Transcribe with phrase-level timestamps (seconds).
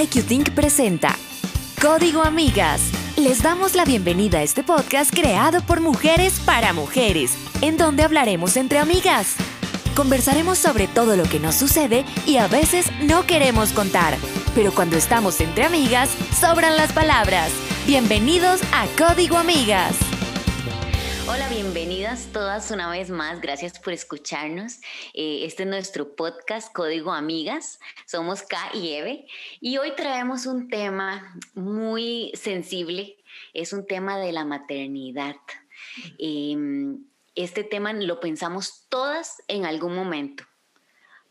[0.00, 1.14] IQ Think presenta
[1.82, 2.80] Código Amigas.
[3.18, 8.56] Les damos la bienvenida a este podcast creado por mujeres para mujeres, en donde hablaremos
[8.56, 9.34] entre amigas.
[9.94, 14.16] Conversaremos sobre todo lo que nos sucede y a veces no queremos contar,
[14.54, 16.08] pero cuando estamos entre amigas,
[16.40, 17.50] sobran las palabras.
[17.86, 19.96] Bienvenidos a Código Amigas.
[21.32, 23.40] Hola, bienvenidas todas una vez más.
[23.40, 24.80] Gracias por escucharnos.
[25.14, 27.78] Eh, este es nuestro podcast Código Amigas.
[28.04, 29.26] Somos K y Eve.
[29.60, 33.16] Y hoy traemos un tema muy sensible.
[33.54, 35.36] Es un tema de la maternidad.
[36.18, 37.04] Em,
[37.36, 40.42] este tema lo pensamos todas en algún momento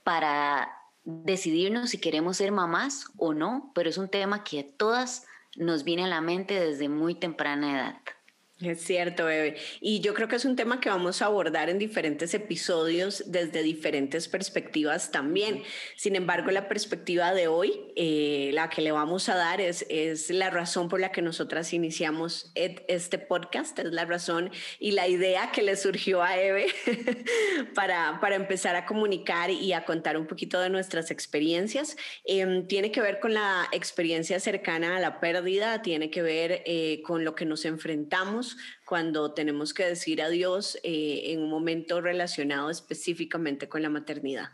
[0.06, 0.72] para
[1.04, 5.26] decidirnos si queremos ser mamás o no, pero es un tema que a todas
[5.58, 8.19] nos viene a la mente desde muy temprana edad.
[8.62, 9.56] Es cierto, Bebe.
[9.80, 13.64] Y yo creo que es un tema que vamos a abordar en diferentes episodios desde
[13.64, 15.64] diferentes perspectivas también.
[15.96, 20.30] Sin embargo, la perspectiva de hoy, eh, la que le vamos a dar es, es
[20.30, 25.52] la razón por la que nosotras iniciamos este podcast, es la razón y la idea
[25.54, 26.68] que le surgió a Eve
[27.76, 31.96] para, para empezar a comunicar y a contar un poquito de nuestras experiencias.
[32.26, 37.02] Em, tiene que ver con la experiencia cercana a la pérdida, tiene que ver eh,
[37.06, 38.49] con lo que nos enfrentamos
[38.86, 44.52] cuando tenemos que decir adiós eh, en un momento relacionado específicamente con la maternidad.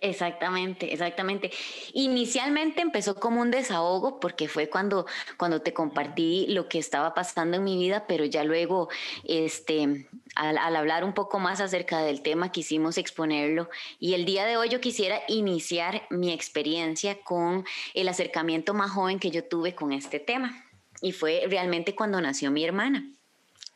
[0.00, 1.50] Exactamente, exactamente.
[1.92, 7.56] Inicialmente empezó como un desahogo porque fue cuando, cuando te compartí lo que estaba pasando
[7.56, 8.88] en mi vida, pero ya luego,
[9.24, 13.68] este, al, al, hablar un poco más acerca del tema, quisimos exponerlo.
[13.98, 19.18] Y el día de hoy yo quisiera iniciar mi experiencia con el acercamiento más joven
[19.18, 20.67] que yo tuve con este tema
[21.00, 23.10] y fue realmente cuando nació mi hermana.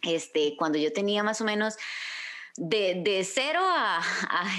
[0.02, 1.76] Este, cuando yo tenía más o menos
[2.56, 4.02] de, de cero a,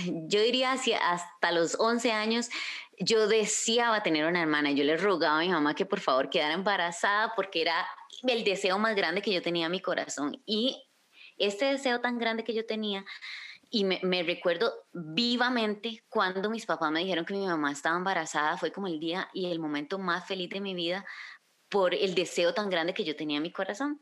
[0.06, 2.50] yo diría hacia, hasta los 11 años,
[3.00, 4.72] yo deseaba tener una hermana.
[4.72, 7.86] Yo le rogaba a mi mamá que por favor quedara embarazada porque era
[8.24, 10.42] el deseo más grande que yo tenía en mi corazón.
[10.46, 10.82] Y
[11.38, 13.06] este deseo tan grande que yo tenía,
[13.70, 18.56] y me, me, recuerdo vivamente cuando mis papás me dijeron que mi mamá estaba embarazada,
[18.56, 21.04] fue como el día y el momento más feliz de mi vida
[21.74, 24.00] por el deseo tan grande que yo tenía en mi corazón.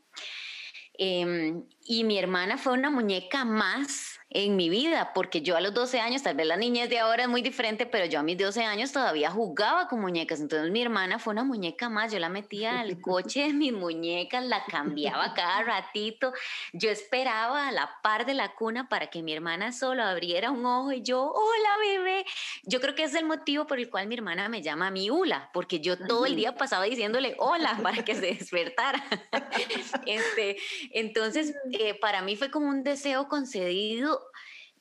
[0.92, 5.74] Em, y mi hermana fue una muñeca más en mi vida, porque yo a los
[5.74, 8.38] 12 años, tal vez la niñez de ahora es muy diferente, pero yo a mis
[8.38, 10.40] 12 años todavía jugaba con muñecas.
[10.40, 12.12] Entonces mi hermana fue una muñeca más.
[12.12, 16.32] Yo la metía al coche de mis muñecas, la cambiaba cada ratito.
[16.72, 20.64] Yo esperaba a la par de la cuna para que mi hermana solo abriera un
[20.64, 22.24] ojo y yo, hola bebé.
[22.64, 25.50] Yo creo que es el motivo por el cual mi hermana me llama mi Ula,
[25.52, 29.04] porque yo todo el día pasaba diciéndole hola para que se despertara.
[30.06, 30.56] este,
[30.92, 34.21] entonces, eh, para mí fue como un deseo concedido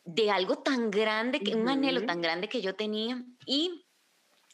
[0.04, 3.24] de algo tan grande, que, un anhelo tan grande que yo tenía.
[3.46, 3.86] Y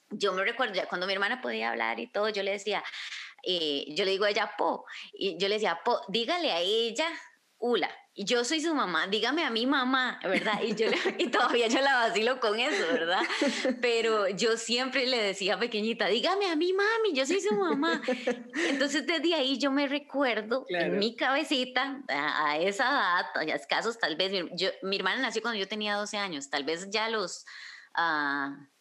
[0.09, 2.83] yo me recuerdo, ya cuando mi hermana podía hablar y todo, yo le decía,
[3.43, 7.07] eh, yo le digo a ella, Po, y yo le decía, Po, dígale a ella,
[7.59, 10.59] Ula, y yo soy su mamá, dígame a mi mamá, ¿verdad?
[10.63, 10.87] Y, yo,
[11.19, 13.21] y todavía yo la vacilo con eso, ¿verdad?
[13.81, 18.01] Pero yo siempre le decía pequeñita, dígame a mi mami, yo soy su mamá.
[18.69, 24.15] Entonces desde ahí yo me recuerdo en mi cabecita, a, esa edad, a escasos tal
[24.15, 27.45] vez, yo, mi hermana nació cuando yo tenía 12 años, tal vez ya los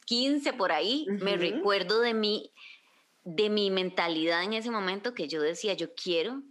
[0.07, 2.53] 15 ah, por ahí, me recuerdo de mi,
[3.25, 6.43] de mi mentalidad en ese momento que yo decía, yo quiero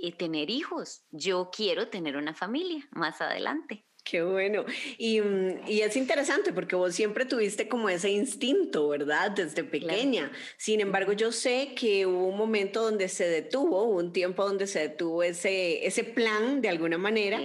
[0.00, 1.02] y tener hijos.
[1.10, 3.84] Yo quiero tener una familia más adelante.
[4.04, 4.64] Qué bueno.
[4.98, 9.30] Y, mm, y, es interesante porque vos siempre tuviste como ese instinto, ¿verdad?
[9.30, 10.32] Desde pequeña.
[10.56, 14.80] Sin embargo, yo sé que hubo un momento donde se detuvo, un tiempo donde se
[14.80, 17.40] detuvo ese, ese plan de alguna manera.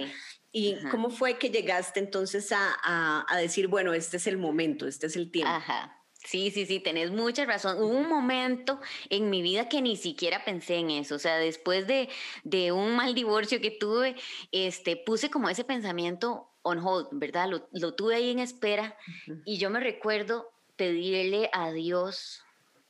[0.50, 4.86] ¿Y cómo fue que llegaste entonces a, a, a, decir, bueno, este es el momento,
[4.86, 5.52] este es el tiempo?
[5.52, 5.95] Ajá.
[6.26, 7.78] Sí, sí, sí, tenés mucha razón.
[7.78, 11.14] Hubo un momento en mi vida que ni siquiera pensé en eso.
[11.14, 12.08] O sea, después de,
[12.42, 14.16] de un mal divorcio que tuve,
[14.50, 17.48] este, puse como ese pensamiento on hold, ¿verdad?
[17.48, 18.96] Lo, lo tuve ahí en espera
[19.44, 22.42] y yo me recuerdo pedirle a Dios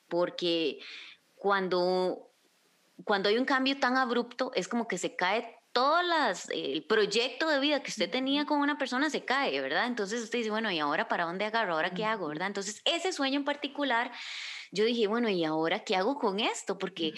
[0.08, 0.78] porque
[1.34, 2.30] cuando,
[3.04, 7.50] cuando hay un cambio tan abrupto es como que se cae todo las, el proyecto
[7.50, 9.86] de vida que usted tenía con una persona se cae, ¿verdad?
[9.86, 11.74] Entonces usted dice, bueno, ¿y ahora para dónde agarro?
[11.74, 12.28] ¿Ahora qué hago?
[12.28, 12.46] ¿Verdad?
[12.46, 14.10] Entonces ese sueño en particular,
[14.72, 16.78] yo dije, bueno, ¿y ahora qué hago con esto?
[16.78, 17.12] Porque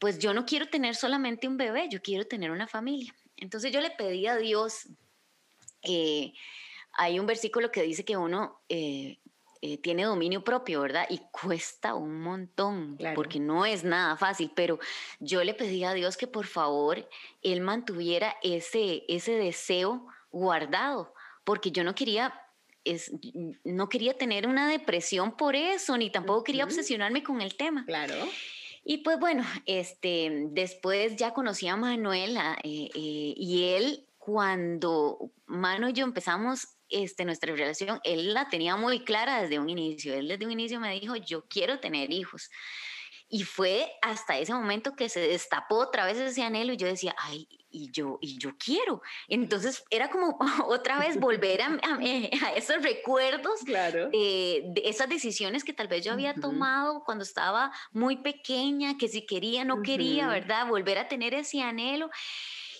[0.00, 3.14] pues yo no quiero tener solamente un bebé, yo quiero tener una familia.
[3.36, 4.88] Entonces yo le pedí a Dios,
[5.82, 6.32] eh,
[6.94, 9.19] hay un versículo que dice que uno eh,
[9.62, 11.06] eh, tiene dominio propio, ¿verdad?
[11.10, 14.78] Y cuesta un montón, porque no es nada fácil, pero
[15.18, 17.08] yo le pedí a Dios que por favor
[17.42, 21.12] Él mantuviera ese, ese deseo guardado,
[21.44, 22.32] porque yo no quería
[22.84, 23.12] es,
[23.64, 27.84] no quería tener una depresión por eso, ni tampoco quería obsesionarme con el tema.
[27.84, 28.14] Claro.
[28.84, 35.88] Y pues bueno, este, después ya conocí a Manuel eh, eh, y él cuando Mano
[35.88, 40.14] y yo empezamos este, nuestra relación, él la tenía muy clara desde un inicio.
[40.14, 42.50] Él desde un inicio me dijo, yo quiero tener hijos.
[43.32, 47.14] Y fue hasta ese momento que se destapó otra vez ese anhelo y yo decía,
[47.16, 49.02] ay, y yo, y yo quiero.
[49.28, 54.10] Entonces era como otra vez volver a, a, esos recuerdos claro.
[54.10, 59.24] de esas decisiones que tal vez yo había tomado cuando estaba muy pequeña, que si
[59.24, 60.66] quería, no quería, ¿verdad?
[60.66, 62.10] Volver a tener ese anhelo.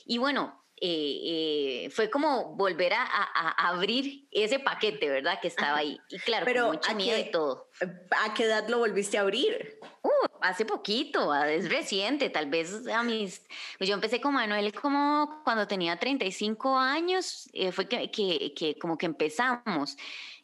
[0.05, 5.39] Y bueno, eh, eh, fue como volver a, abrir ese paquete, ¿verdad?
[5.41, 6.01] Que estaba ahí.
[6.09, 7.69] Y claro, Pero con mucho miedo y todo.
[8.11, 9.79] ¿A qué edad lo volviste a abrir?
[10.03, 13.43] Uh, hace poquito, es reciente, tal vez a mis...
[13.77, 18.79] Pues yo empecé con Manuel como cuando tenía 35 años, eh, fue que, que, que
[18.79, 19.99] como que empezamos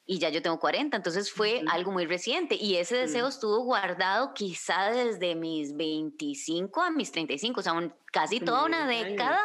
[0.07, 4.33] y ya yo tengo 40, entonces fue algo muy reciente y ese deseo estuvo guardado
[4.35, 9.41] quizá desde mis 25 a mis 35, o sea, casi toda una década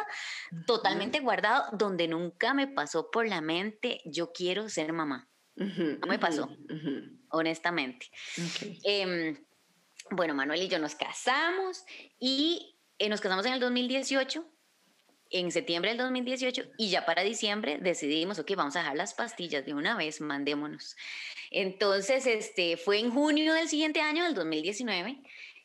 [0.66, 5.28] totalmente guardado, donde nunca me pasó por la mente, yo quiero ser mamá.
[5.56, 6.48] no me pasó,
[7.30, 8.06] honestamente.
[8.84, 9.36] Em,
[10.10, 11.84] bueno, Manuel y yo nos casamos
[12.20, 14.51] y eh, nos casamos en el 2018
[15.32, 19.64] en septiembre del 2018 y ya para diciembre decidimos, ok, vamos a dejar las pastillas
[19.66, 20.96] de una vez, mandémonos.
[21.50, 25.18] Entonces, este, fue en junio del siguiente año, del 2019,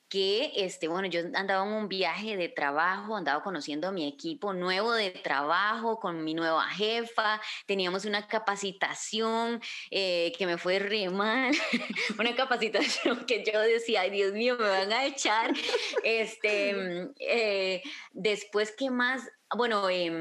[0.09, 4.53] que, este, bueno, yo andaba en un viaje de trabajo, andaba conociendo a mi equipo
[4.53, 9.61] nuevo de trabajo, con mi nueva jefa, teníamos una capacitación
[9.91, 11.51] eh, que me fue re mal,
[12.19, 15.53] una capacitación que yo decía, ay Dios mío, me van a echar.
[16.03, 17.81] este, eh,
[18.13, 19.23] después, ¿qué más?
[19.55, 20.11] bueno, eh,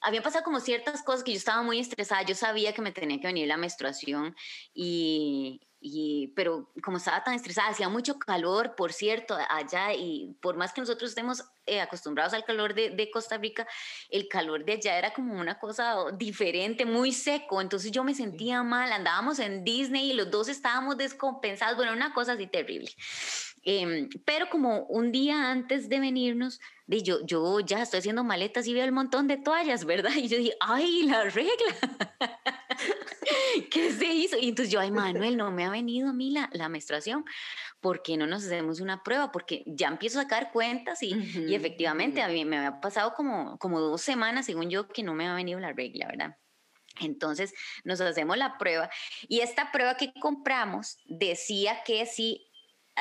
[0.00, 3.20] había pasado como ciertas cosas que yo estaba muy estresada, yo sabía que me tenía
[3.20, 4.34] que venir la menstruación
[4.72, 10.56] y, y, pero como estaba tan estresada, hacía mucho calor, por cierto, allá y por
[10.56, 13.66] más que nosotros estemos eh, acostumbrados al calor de, de, Costa Rica,
[14.10, 18.62] el calor de allá era como una cosa diferente, muy seco, entonces yo me sentía
[18.62, 22.90] mal, andábamos en Disney y los dos estábamos descompensados, bueno, una cosa así terrible.
[23.64, 28.66] Eh, pero como un día antes de venirnos, de yo, yo ya estoy haciendo maletas
[28.66, 30.12] y veo el montón de toallas, ¿verdad?
[30.16, 32.56] Y yo dije, ay, la regla.
[33.70, 34.36] ¿Qué se hizo?
[34.38, 34.90] Y entonces yo, ay,
[35.26, 37.24] Manuel, no me ha venido a mí la, la menstruación.
[37.80, 39.30] ¿Por qué no nos hacemos una prueba?
[39.30, 41.14] Porque ya empiezo a sacar cuentas y,
[41.48, 45.14] y efectivamente a mí me había pasado como, como dos semanas, según yo, que no
[45.14, 46.36] me ha venido la regla, ¿verdad?
[47.00, 48.90] Entonces nos hacemos la prueba
[49.28, 52.48] y esta prueba que compramos decía que si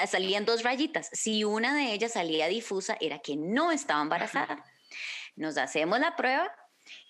[0.05, 1.09] salían dos rayitas.
[1.11, 4.63] Si una de ellas salía difusa, era que no estaba embarazada.
[5.35, 6.51] Nos hacemos la prueba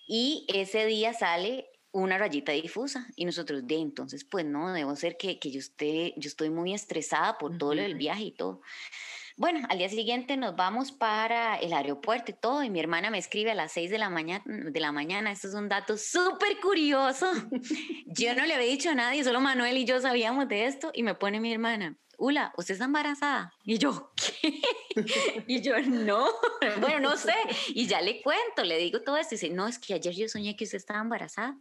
[0.06, 5.16] y ese día sale una rayita difusa y nosotros de entonces pues no debo ser
[5.16, 8.60] que, que yo esté yo estoy muy estresada por todo el viaje y todo
[9.38, 13.18] bueno, al día siguiente nos vamos para el aeropuerto y todo, y mi hermana me
[13.18, 15.30] escribe a las 6 de la mañana, de la mañana.
[15.30, 17.30] Esto es un dato súper curioso.
[18.06, 21.04] Yo no le había dicho a nadie, solo Manuel y yo sabíamos de esto, y
[21.04, 23.54] me pone mi hermana, Ula, ¿usted está embarazada?
[23.64, 24.60] Y yo, ¿qué?
[25.46, 26.26] Y yo, no,
[26.80, 27.34] bueno, no sé.
[27.68, 29.36] Y ya le cuento, le digo todo esto.
[29.36, 31.56] Y dice, no, es que ayer yo soñé que usted estaba embarazada.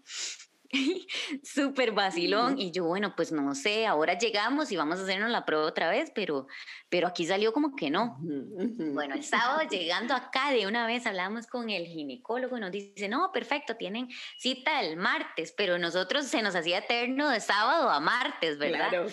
[1.43, 2.59] Súper vacilón.
[2.59, 5.89] Y yo, bueno, pues no sé, ahora llegamos y vamos a hacernos la prueba otra
[5.89, 6.47] vez, pero,
[6.89, 8.17] pero aquí salió como que no.
[8.19, 13.07] Bueno, el sábado llegando acá, de una vez hablamos con el ginecólogo y nos dice,
[13.07, 17.99] no, perfecto, tienen cita el martes, pero nosotros se nos hacía eterno de sábado a
[17.99, 18.89] martes, ¿verdad?
[18.89, 19.07] Claro.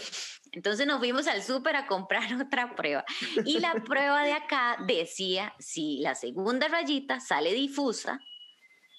[0.52, 3.04] Entonces nos fuimos al súper a comprar otra prueba.
[3.44, 8.20] Y la prueba de acá decía, si la segunda rayita sale difusa,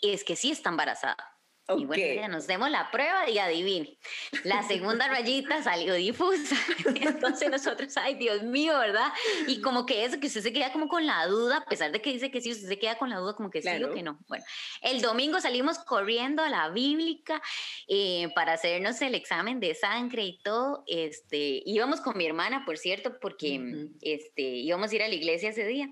[0.02, 1.35] es que sí está embarazada.
[1.70, 3.98] Y bueno, ya nos demos la prueba y adivine.
[4.44, 6.56] La segunda rayita salió difusa.
[6.96, 9.12] Entonces nosotros, ay Dios mío, ¿verdad?
[9.48, 12.02] Y como que eso, que usted se queda como con la duda, a pesar de
[12.02, 14.04] que dice que sí, usted se queda con la duda como que sí o que
[14.04, 14.20] no.
[14.28, 14.46] Bueno,
[14.82, 17.42] el domingo salimos corriendo a la bíblica
[17.88, 20.84] eh, para hacernos el examen de sangre y todo.
[20.86, 25.50] Este, íbamos con mi hermana, por cierto, porque este, íbamos a ir a la iglesia
[25.50, 25.90] ese día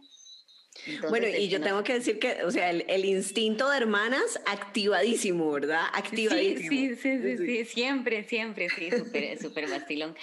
[1.10, 5.84] bueno, y yo tengo que decir que, o sea, el, instinto de hermanas activadísimo, ¿verdad?
[5.94, 6.70] Activadísimo.
[6.70, 10.16] Sí, sí, sí, sí, siempre, siempre, sí, súper, súper bastilón.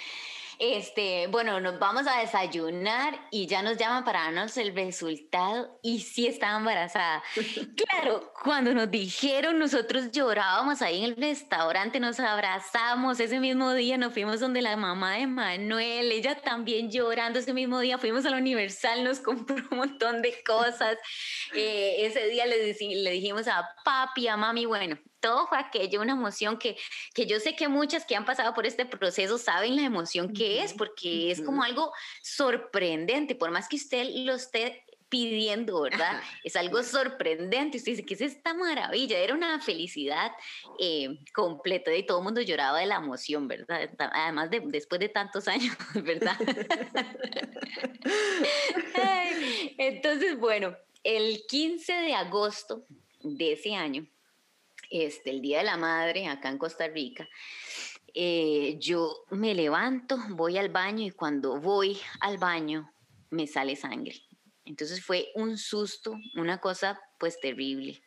[0.63, 6.01] Este, bueno, nos vamos a desayunar y ya nos llaman para darnos el resultado y
[6.01, 7.23] sí estaba embarazada.
[7.75, 13.19] Claro, cuando nos dijeron, nosotros llorábamos ahí en el restaurante, nos abrazamos.
[13.19, 17.39] Ese mismo día nos fuimos donde la mamá de Manuel, ella también llorando.
[17.39, 20.97] Ese mismo día fuimos a la Universal, nos compró un montón de cosas.
[21.53, 26.13] Eh, ese día le, le dijimos a papi, a mami, bueno, todo fue aquello, una
[26.13, 26.77] emoción que,
[27.13, 30.63] que yo sé que muchas que han pasado por este proceso saben la emoción que
[30.63, 36.21] es, porque es como algo sorprendente, por más que usted lo esté pidiendo, ¿verdad?
[36.41, 37.77] Es algo sorprendente.
[37.77, 39.19] Usted dice, ¿qué es esta maravilla?
[39.19, 40.31] Era una felicidad
[40.79, 43.89] eh, completa y todo el mundo lloraba de la emoción, ¿verdad?
[43.97, 46.37] Además, de, después de tantos años, ¿verdad?
[49.77, 52.85] Entonces, bueno, el 15 de agosto
[53.19, 54.07] de ese año,
[54.91, 57.27] este, el Día de la Madre acá en Costa Rica,
[58.13, 62.91] eh, yo me levanto, voy al baño y cuando voy al baño
[63.29, 64.15] me sale sangre.
[64.65, 68.01] Entonces fue un susto, una cosa pues terrible.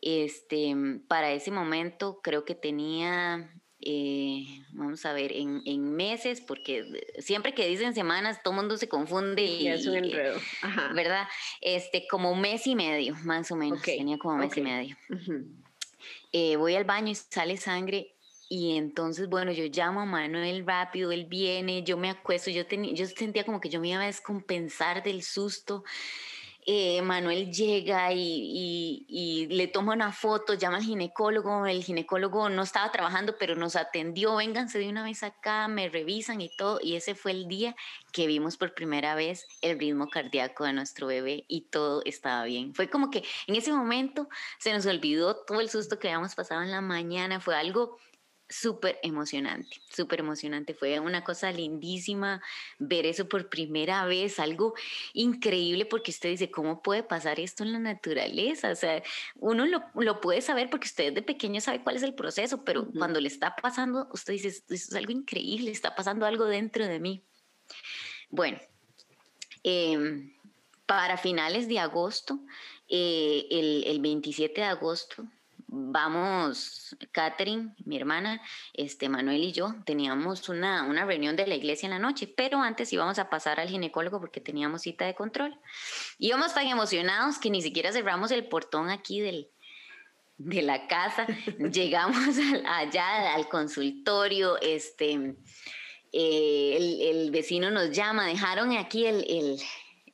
[0.00, 0.74] Este,
[1.08, 3.50] para ese momento creo que tenía,
[3.80, 6.84] eh, vamos a ver, en, meses, porque
[7.18, 9.42] siempre que dicen semanas todo el mundo se confunde.
[9.42, 10.38] Y, es un enredo.
[10.94, 11.26] ¿Verdad?
[11.62, 13.82] Este, como mes y medio, más o menos.
[13.82, 14.96] Tenía como mes y medio.
[16.38, 18.14] Eh, voy al baño y sale sangre
[18.50, 22.92] y entonces, bueno, yo llamo a Manuel rápido, él viene, yo me acuesto, yo, tenía,
[22.92, 25.82] yo sentía como que yo me iba a descompensar del susto.
[26.68, 32.62] Eh, Manuel llega y, y, le toma una foto, llama al ginecólogo, el ginecólogo no
[32.62, 36.96] estaba trabajando, pero nos atendió, vénganse de una vez acá, me revisan y todo, y
[36.96, 37.76] ese fue el día
[38.12, 42.74] que vimos por primera vez el ritmo cardíaco de nuestro bebé y todo estaba bien.
[42.74, 46.62] Fue como que en ese momento se nos olvidó todo el susto que habíamos pasado
[46.62, 47.96] en la mañana, fue algo
[48.48, 50.74] súper emocionante, súper emocionante.
[50.74, 52.42] Fue una cosa lindísima
[52.78, 54.74] ver eso por primera vez, algo
[55.12, 58.70] increíble porque usted dice, ¿cómo puede pasar esto en la naturaleza?
[58.70, 59.02] O sea,
[59.36, 63.20] uno lo, puede saber porque usted de pequeño sabe cuál es el proceso, pero cuando
[63.20, 67.24] le está pasando, usted dice, esto es algo increíble, está pasando algo dentro de mí.
[68.30, 68.58] Bueno,
[69.62, 70.32] em,
[70.86, 72.40] para finales de agosto,
[72.88, 75.26] eh, el, el 27 de agosto,
[75.68, 78.40] vamos, Catherine, mi hermana,
[78.72, 82.60] este, Manuel y yo, teníamos una, una reunión de la iglesia en la noche, pero
[82.60, 85.58] antes íbamos a pasar al ginecólogo porque teníamos cita de control.
[86.18, 89.48] Íbamos tan emocionados que ni siquiera cerramos el portón aquí del,
[90.38, 91.26] de la casa.
[91.58, 95.36] Llegamos allá al consultorio, este,
[96.12, 99.60] eh, el, el, vecino nos llama, dejaron aquí el, el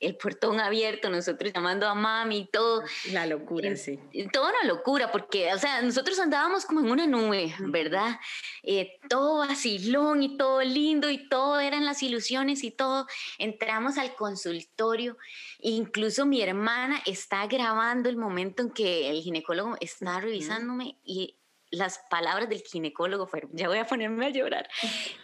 [0.03, 2.83] el portón abierto, nosotros llamando a mami y todo.
[3.11, 3.99] La locura, sí.
[4.31, 8.19] Toda una locura, porque, o sea, nosotros andábamos como en una nube, ¿verdad?
[8.63, 13.07] Eh, todo vacilón y todo lindo y todo eran las ilusiones y todo.
[13.37, 15.17] Entramos al consultorio,
[15.59, 21.37] incluso mi hermana está grabando el momento en que el ginecólogo está revisándome y
[21.71, 24.69] las palabras del ginecólogo fueron, ya voy a ponerme a llorar.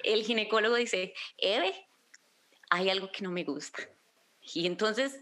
[0.04, 1.76] El ginecólogo dice, Eve,
[2.72, 3.90] hay algo que no me gusta
[4.56, 5.20] y entonces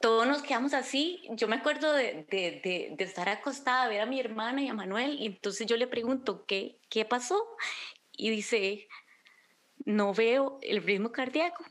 [0.00, 1.22] todos nos quedamos así.
[1.30, 4.74] Yo me acuerdo de, de, de, estar acostada, a ver a mi hermana y a
[4.74, 7.46] Manuel, y entonces yo le pregunto, ¿qué, qué pasó?
[8.16, 8.88] Y dice,
[9.84, 11.64] no veo el ritmo cardíaco.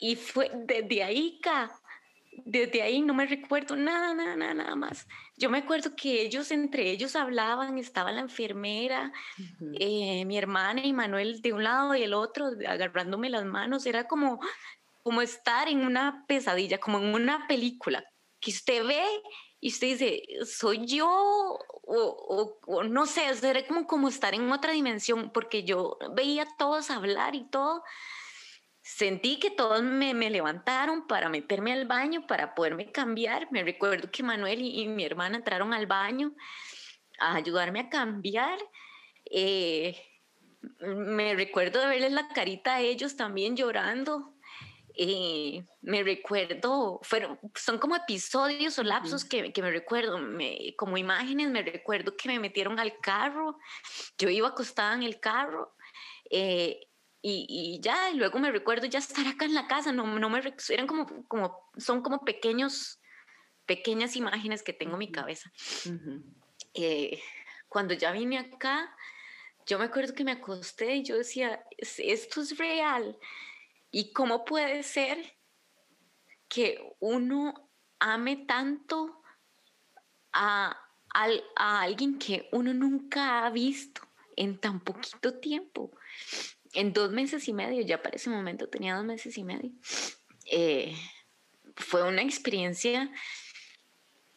[0.00, 1.40] Y fue desde ahí,
[2.44, 5.06] desde ahí no me recuerdo nada, nada, nada, nada más.
[5.36, 9.12] Yo me acuerdo que ellos, entre ellos hablaban, estaba la enfermera,
[9.78, 14.06] eh, mi hermana y Manuel de un lado y el otro, agarrándome las manos, era
[14.06, 14.40] como,
[15.06, 18.04] como estar en una pesadilla, como en una película,
[18.40, 19.04] que usted ve
[19.60, 25.30] y usted dice, soy yo, o, no sé, era como, como estar en otra dimensión,
[25.32, 27.84] porque yo veía a todos hablar y todo.
[28.82, 33.46] Sentí que todos me, me, levantaron para meterme al baño, para poderme cambiar.
[33.52, 36.34] Me recuerdo que Manuel y, mi hermana entraron al baño
[37.20, 38.58] a ayudarme a cambiar.
[39.30, 39.96] Eh,
[40.80, 44.35] me recuerdo de verles la carita a ellos también llorando.
[44.98, 50.96] Eh, me recuerdo, fueron, son como episodios o lapsos que, que me recuerdo, me, como
[50.96, 53.58] imágenes, me recuerdo que me metieron al carro,
[54.16, 55.74] yo iba acostada en el carro
[56.30, 56.88] eh,
[57.20, 60.30] y, y, ya, y luego me recuerdo ya estar acá en la casa, no, no
[60.30, 62.98] me, eran como, como, son como pequeños,
[63.66, 65.52] pequeñas imágenes que tengo en mi cabeza.
[66.72, 67.20] Eh,
[67.68, 68.96] cuando ya vine acá,
[69.66, 73.18] yo me acuerdo que me acosté y yo decía, esto es real.
[73.96, 75.16] ¿Y cómo puede ser
[76.48, 79.22] que uno ame tanto
[80.34, 80.78] a,
[81.54, 84.02] alguien que uno nunca ha visto
[84.36, 85.96] en tan poquito tiempo?
[86.74, 89.72] En dos meses y medio, ya para ese momento tenía dos meses y medio.
[90.44, 90.94] Eh,
[91.74, 93.10] fue una experiencia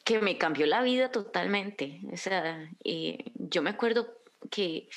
[0.06, 2.00] que me cambió la vida totalmente.
[2.14, 4.88] O sea, eh, yo me acuerdo que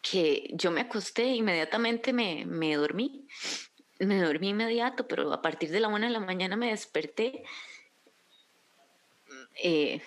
[0.00, 3.26] que yo me acosté, inmediatamente me, me dormí,
[3.98, 7.44] me dormí inmediato, pero a partir de la una de la mañana me desperté.
[9.62, 10.00] Eh,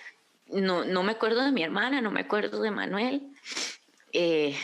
[0.48, 3.22] no, no me acuerdo de mi hermana, no me acuerdo de Manuel.
[4.12, 4.56] Eh,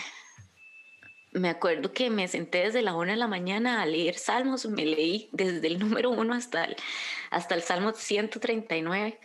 [1.33, 4.87] me acuerdo que me senté desde la una de la mañana a leer salmos, me
[4.87, 6.77] leí desde el número uno hasta el,
[7.31, 9.19] hasta el salmo 139.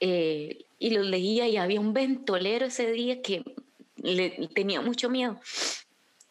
[0.00, 3.42] Eh, y los leía y había un ventolero ese día que
[4.02, 5.40] le, tenía mucho miedo.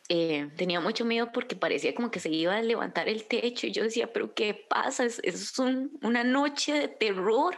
[0.10, 3.72] Eh, tenía mucho miedo porque parecía como que se iba a levantar el techo y
[3.72, 5.04] yo decía, pero ¿qué pasa?
[5.04, 7.58] Es, es una noche de terror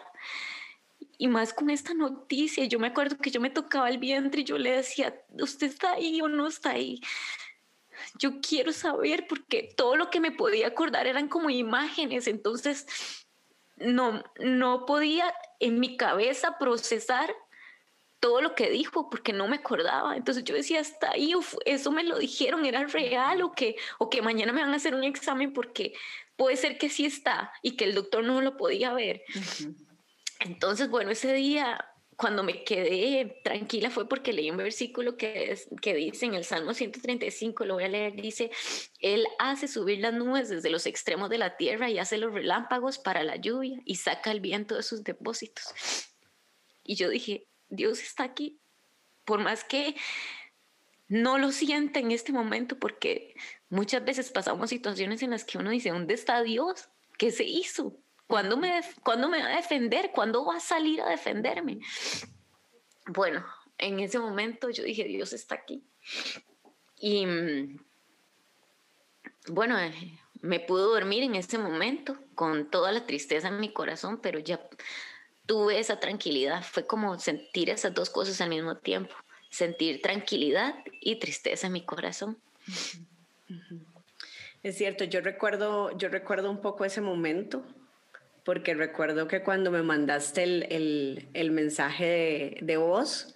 [1.22, 4.46] y más con esta noticia, yo me acuerdo que yo me tocaba el vientre y
[4.46, 7.02] yo le decía, ¿usted está ahí o no está ahí?
[8.18, 12.88] Yo quiero saber porque todo lo que me podía acordar eran como imágenes, entonces
[13.76, 17.36] no, no podía en mi cabeza procesar
[18.20, 20.16] todo lo que dijo porque no me acordaba.
[20.16, 21.34] Entonces yo decía, está ahí,
[21.66, 24.96] eso me lo dijeron, era real o que, o que mañana me van a hacer
[24.96, 25.94] un examen porque
[26.36, 29.24] puede ser que sí está y que el doctor no lo podía ver.
[30.40, 31.86] Entonces, bueno, ese día
[32.20, 36.44] cuando me quedé tranquila fue porque leí un versículo que, es, que dice en el
[36.44, 38.52] Salmo 135, lo voy a leer, dice,
[39.00, 43.00] Él hace subir las nubes desde los extremos de la tierra y hace los relámpagos
[43.00, 45.64] para la lluvia y saca el viento de sus depósitos.
[46.84, 48.60] Y yo dije, Dios está aquí,
[49.26, 49.96] por más que
[51.08, 53.36] no lo sienta en este momento, porque
[53.70, 56.90] muchas veces pasamos situaciones en las que uno dice, ¿dónde está Dios?
[57.18, 57.98] ¿Qué se hizo?
[58.28, 60.12] ¿Cuándo me, va a defender?
[60.12, 61.80] ¿Cuándo va a salir a defenderme?
[63.08, 63.44] Bueno,
[63.80, 65.84] en ese momento yo dije, Dios está aquí.
[67.00, 67.80] Y mm,
[69.48, 74.20] bueno, eh, me pudo dormir en ese momento con toda la tristeza en mi corazón,
[74.22, 74.62] pero ya
[75.50, 76.62] tuve esa tranquilidad.
[76.62, 79.16] Fue como sentir esas dos cosas al mismo tiempo.
[79.50, 82.38] Sentir tranquilidad y tristeza en mi corazón.
[84.62, 87.66] Es cierto, yo recuerdo, yo recuerdo un poco ese momento
[88.46, 93.36] porque recuerdo que cuando me mandaste el, mensaje de, voz,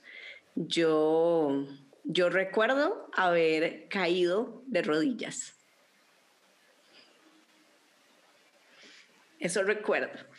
[0.53, 1.65] yo,
[2.03, 5.55] yo recuerdo haber caído de rodillas.
[9.39, 10.32] Eso recuerdo.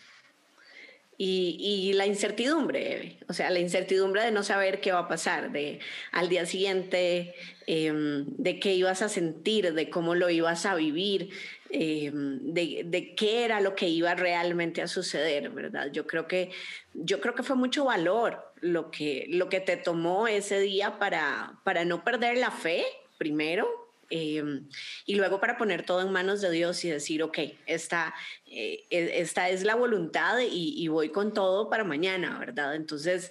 [1.16, 5.78] Y, la incertidumbre, o sea, la incertidumbre de no saber qué va a pasar, de
[6.12, 7.34] al día siguiente,
[7.66, 11.30] em, de qué ibas a sentir, de cómo lo ibas a vivir,
[11.70, 15.90] em, de, qué era lo que iba realmente a suceder, ¿verdad?
[15.92, 16.50] Yo creo que,
[16.94, 21.60] yo creo que fue mucho valor lo que, lo que te tomó ese día para,
[21.64, 22.84] para no perder la fe,
[23.18, 24.68] primero, Em,
[25.06, 28.14] y luego para poner todo en manos de Dios y decir, ok, esta,
[28.46, 32.76] eh, e, esta es la voluntad y, voy con todo para mañana, ¿verdad?
[32.76, 33.30] Entonces,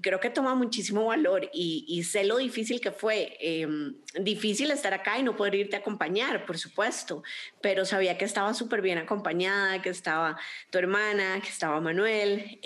[0.00, 3.36] creo que toma muchísimo valor y, sé lo difícil que fue.
[3.40, 7.22] Em, difícil estar acá y no poder irte a acompañar, por supuesto,
[7.60, 10.38] pero sabía que estaba súper bien acompañada, que estaba
[10.70, 12.58] tu hermana, que estaba Manuel.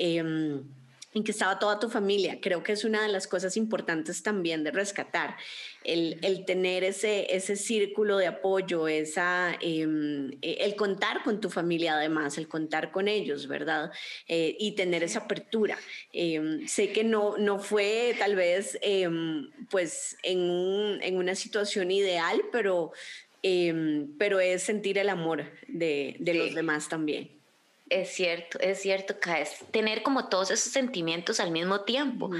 [1.17, 2.43] En que estaba toda tu familia.
[2.43, 5.35] Creo que es una de las cosas importantes también de rescatar,
[5.83, 11.49] el, el tener ese, ese círculo de apoyo, esa, em, e, el contar con tu
[11.49, 13.91] familia además, el contar con ellos, ¿verdad?
[14.29, 15.79] Eh, y tener esa apertura.
[16.13, 22.43] Em, sé que no, no fue tal vez em, pues en, en, una situación ideal,
[22.53, 22.93] pero,
[24.19, 27.36] pero es sentir el amor de, de los demás también.
[27.89, 32.31] Es cierto, es cierto, es tener como todos esos sentimientos al mismo tiempo,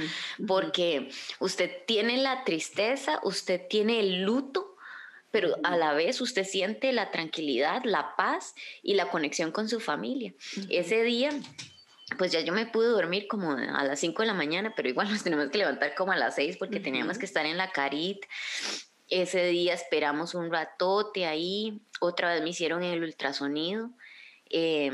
[0.47, 4.77] porque usted tiene la tristeza, usted tiene el luto,
[5.31, 9.79] pero a la vez usted siente la tranquilidad, la paz y la conexión con su
[9.79, 10.35] familia.
[10.69, 11.31] Ese día,
[12.19, 15.09] pues ya yo me pude dormir como a las 5 de la mañana, pero igual
[15.13, 18.27] nos tenemos que levantar como a las 6 porque teníamos que estar en la carit.
[19.09, 23.91] Ese día esperamos un ratote ahí, otra vez me hicieron el ultrasonido.
[24.51, 24.91] Eh,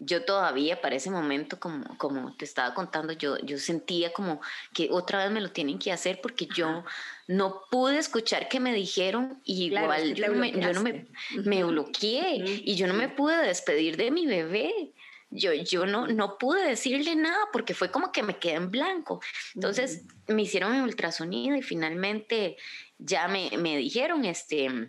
[0.00, 4.40] yo todavía para ese momento, como, como te estaba contando, yo, yo sentía como
[4.72, 6.84] que otra vez me lo tienen que hacer porque yo
[7.26, 11.06] no pude escuchar que me dijeron y igual yo, no me,
[11.44, 14.92] me bloqueé y yo no me pude despedir de mi bebé.
[15.30, 19.20] Yo, yo no, no pude decirle nada porque fue como que me quedé en blanco.
[19.54, 22.56] Entonces me hicieron el ultrasonido y finalmente
[22.98, 24.88] ya me, me dijeron, este,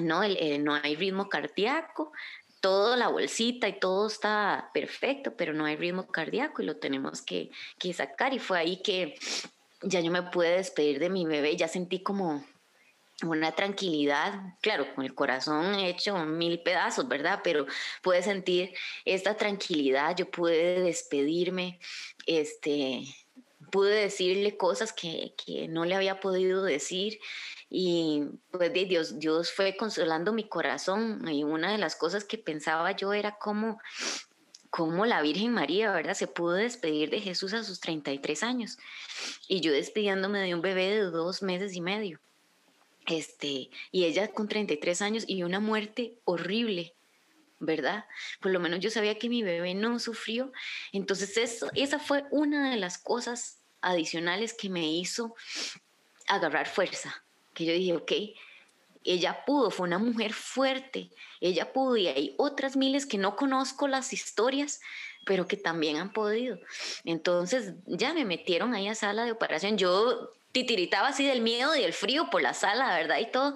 [0.00, 2.12] no, el, no hay ritmo cardíaco,
[2.64, 7.20] toda la bolsita y todo está perfecto, pero no hay ritmo cardíaco y lo tenemos
[7.20, 8.32] que, que sacar.
[8.32, 9.18] Y fue ahí que
[9.82, 12.42] ya yo me pude despedir de mi bebé, ya sentí como
[13.22, 17.40] una tranquilidad, claro, con el corazón hecho mil pedazos, ¿verdad?
[17.44, 17.66] Pero
[18.00, 18.72] pude sentir
[19.04, 21.78] esta tranquilidad, yo pude despedirme,
[22.24, 23.02] este,
[23.70, 27.20] pude decirle cosas que, que no le había podido decir
[27.76, 32.92] y pues Dios, Dios fue consolando mi corazón y una de las cosas que pensaba
[32.92, 33.80] yo era cómo,
[34.70, 36.14] cómo la Virgen María, ¿verdad?
[36.14, 38.78] Se pudo despedir de Jesús a sus 33 años.
[39.48, 42.20] Y yo despidiéndome de un bebé de dos meses y medio.
[43.06, 46.94] Este, y ella con 33 años y una muerte horrible,
[47.58, 48.04] ¿verdad?
[48.40, 50.52] Por lo menos yo sabía que mi bebé no sufrió.
[50.92, 55.34] Entonces eso, esa fue una de las cosas adicionales que me hizo
[56.28, 57.24] agarrar fuerza,
[57.54, 58.12] que yo dije, ok,
[59.04, 63.86] ella pudo, fue una mujer fuerte, ella pudo y hay otras miles que no conozco
[63.86, 64.80] las historias,
[65.26, 66.58] pero que también han podido.
[67.04, 71.82] Entonces ya me metieron ahí a sala de operación, yo titiritaba así del miedo y
[71.82, 73.18] del frío por la sala, ¿verdad?
[73.18, 73.54] Y todo,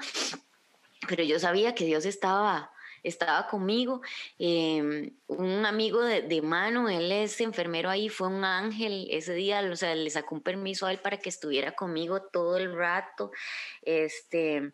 [1.09, 2.71] pero yo sabía que Dios estaba
[3.09, 4.01] estaba conmigo.
[4.39, 9.77] Em, un amigo de, mano, él es enfermero ahí, fue un ángel ese día, o
[9.77, 13.31] sea, le sacó un permiso a él para que estuviera conmigo todo el rato.
[13.83, 14.73] Este,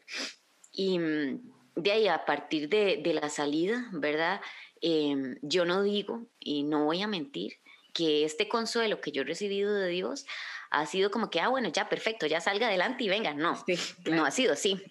[0.73, 1.41] y mm,
[1.77, 4.41] de ahí, a partir de, la salida, ¿verdad?
[4.81, 7.55] Em, yo no digo, y no voy a mentir,
[7.95, 10.27] que este consuelo que yo he recibido de Dios
[10.71, 13.33] ha sido como que, ah, bueno, ya perfecto, ya salga adelante y venga.
[13.33, 13.65] No,
[14.07, 14.83] no ha sido así.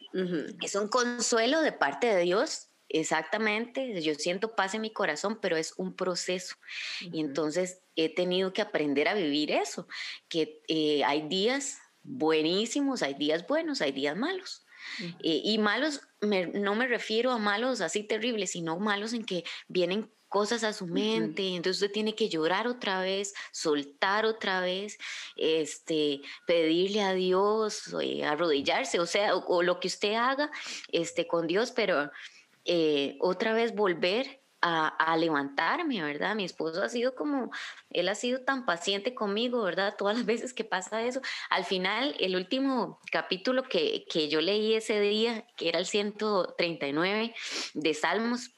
[0.62, 5.58] Es un consuelo de parte de Dios Exactamente, yo siento paz en mi corazón, pero
[5.58, 6.56] es un proceso.
[7.02, 9.88] Y entonces he tenido que aprender a vivir eso,
[10.30, 14.64] que eh, hay días buenísimos, hay días buenos, hay días malos.
[15.24, 20.12] Eh, y malos, no me refiero a malos así terribles, sino malos en que vienen
[20.30, 24.98] cosas a su mente, entonces usted tiene que llorar otra vez, soltar otra vez,
[25.36, 30.52] este, pedirle a Dios, eh, arrodillarse, o sea, o, o, lo que usted haga
[30.92, 32.12] este, con Dios, pero
[32.66, 36.36] eh, otra vez volver a, levantarme, ¿verdad?
[36.36, 37.52] Mi esposo ha sido como,
[37.90, 39.96] él ha sido tan paciente conmigo, ¿verdad?
[39.98, 41.22] Todas las veces que pasa eso.
[41.50, 47.36] Al final, el último capítulo que, que yo leí ese día, que era el 139
[47.74, 48.52] de Salmos,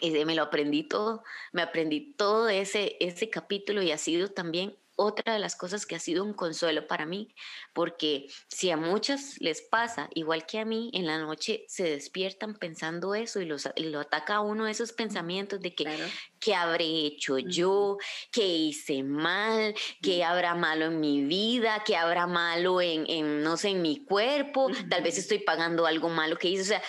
[0.00, 4.76] eh, me lo aprendí todo, me aprendí todo ese, ese capítulo y ha sido también
[4.96, 7.34] otra de las cosas que ha sido un consuelo para mí,
[7.72, 12.54] porque si a muchas les pasa, igual que a mí, en la noche se despiertan
[12.54, 15.84] pensando eso y, los, lo ataca a uno esos pensamientos de que,
[16.38, 17.98] ¿qué habré hecho yo?
[18.30, 19.74] ¿Qué hice mal?
[20.00, 21.82] ¿Qué habrá malo en mi vida?
[21.84, 24.70] ¿Qué habrá malo en, no sé, en mi cuerpo?
[24.88, 26.62] Tal vez estoy pagando algo malo que hice.
[26.62, 26.82] O sea,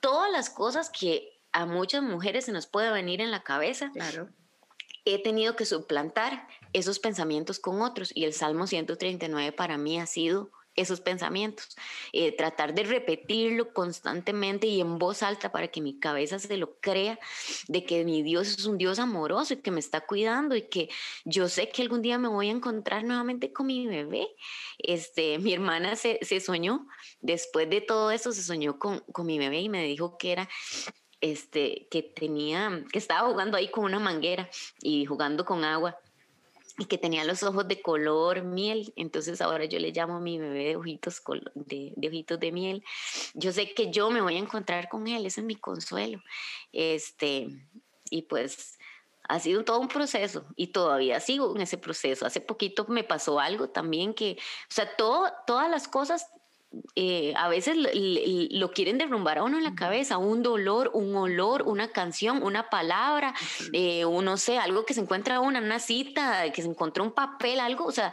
[0.00, 3.90] todas las cosas que a muchas mujeres se nos puede venir en la cabeza.
[3.92, 4.28] Claro
[5.04, 10.06] he tenido que suplantar esos pensamientos con otros y el Salmo 139 para mí ha
[10.06, 11.76] sido esos pensamientos,
[12.12, 16.76] eh, tratar de repetirlo constantemente y en voz alta para que mi cabeza se lo
[16.80, 17.18] crea
[17.68, 20.88] de que mi Dios es un Dios amoroso y que me está cuidando y que
[21.24, 24.28] yo sé que algún día me voy a encontrar nuevamente con mi bebé.
[24.78, 26.86] Este, mi hermana se, se soñó,
[27.20, 30.48] después de todo eso se soñó con, con mi bebé y me dijo que era
[31.20, 34.48] este, que tenía, que estaba jugando ahí con una manguera
[34.80, 35.98] y jugando con agua
[36.78, 40.38] y que tenía los ojos de color miel, entonces ahora yo le llamo a mi
[40.38, 41.22] bebé de ojitos
[41.54, 42.84] de, ojitos de miel.
[43.34, 46.22] Yo sé que yo me voy a encontrar con él, ese es mi consuelo.
[46.72, 47.48] Este,
[48.10, 48.78] y pues
[49.28, 52.26] ha sido todo un proceso y todavía sigo en ese proceso.
[52.26, 56.26] Hace poquito me pasó algo también que, o sea, todo, todas las cosas
[56.94, 61.62] eh, a veces lo, quieren derrumbar a uno en la cabeza, un dolor, un olor,
[61.62, 63.34] una canción, una palabra,
[63.72, 67.12] eh, o no sé, algo que se encuentra una, una cita, que se encontró un
[67.12, 68.12] papel, algo, o sea,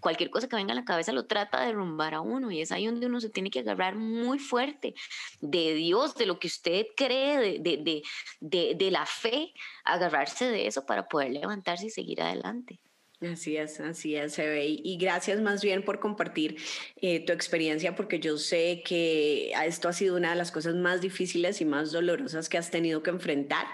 [0.00, 2.72] cualquier cosa que venga a la cabeza lo trata de derrumbar a uno y es
[2.72, 4.94] ahí donde uno se tiene que agarrar muy fuerte
[5.40, 8.02] de Dios, de lo que usted cree, de, de,
[8.40, 9.52] de, de la fe,
[9.84, 12.80] agarrarse de eso para poder levantarse y seguir adelante.
[13.22, 14.80] Así es, así es, se ve.
[14.82, 16.56] Y gracias más bien por compartir
[17.02, 21.02] eh, tu experiencia, porque yo sé que esto ha sido una de las cosas más
[21.02, 23.66] difíciles y más dolorosas que has tenido que enfrentar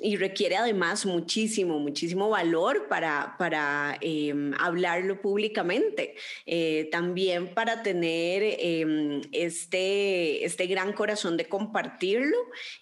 [0.00, 6.16] y requiere además muchísimo, muchísimo valor para, para em, hablarlo públicamente.
[6.46, 12.36] Eh, también para tener em, este, este gran corazón de compartirlo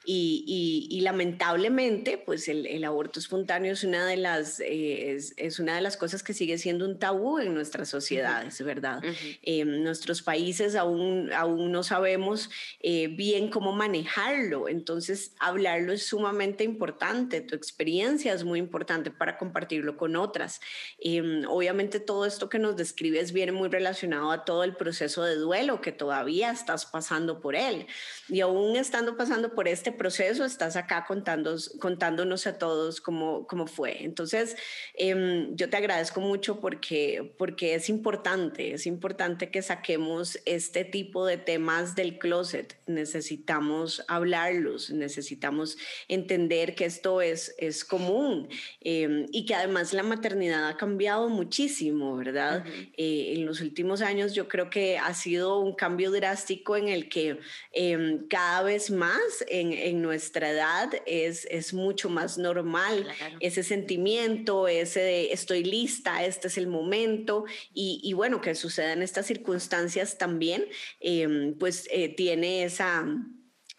[0.04, 5.58] y, y, lamentablemente, pues el, el, aborto espontáneo es una de las, eh, es, es
[5.58, 9.02] una de las cosas cosas que sigue siendo un tabú en nuestras sociedades, ¿verdad?
[9.42, 16.62] En nuestros países aún, aún no sabemos eh, bien cómo manejarlo, entonces hablarlo es sumamente
[16.62, 20.60] importante, tu experiencia es muy importante para compartirlo con otras.
[21.00, 25.34] Em, obviamente todo esto que nos describes viene muy relacionado a todo el proceso de
[25.34, 27.88] duelo que todavía estás pasando por él.
[28.28, 33.66] Y aún estando pasando por este proceso, estás acá contándonos, contándonos a todos cómo, cómo
[33.66, 34.04] fue.
[34.04, 34.54] Entonces,
[34.94, 40.84] em, yo te agradezco agradezco mucho porque, porque es importante, es importante que saquemos este
[40.84, 42.76] tipo de temas del closet.
[42.86, 45.78] Necesitamos hablarlos, necesitamos
[46.08, 48.48] entender que esto es, es común
[48.82, 52.66] em, y que además la maternidad ha cambiado muchísimo, ¿verdad?
[52.98, 57.08] Eh, en los últimos años yo creo que ha sido un cambio drástico en el
[57.08, 57.38] que
[57.72, 63.08] em, cada vez más en, en, nuestra edad es, es mucho más normal
[63.40, 69.02] ese sentimiento, ese de estoy lista, este es el momento y, bueno, que suceda en
[69.02, 70.66] estas circunstancias también,
[71.00, 73.06] em, pues eh, tiene esa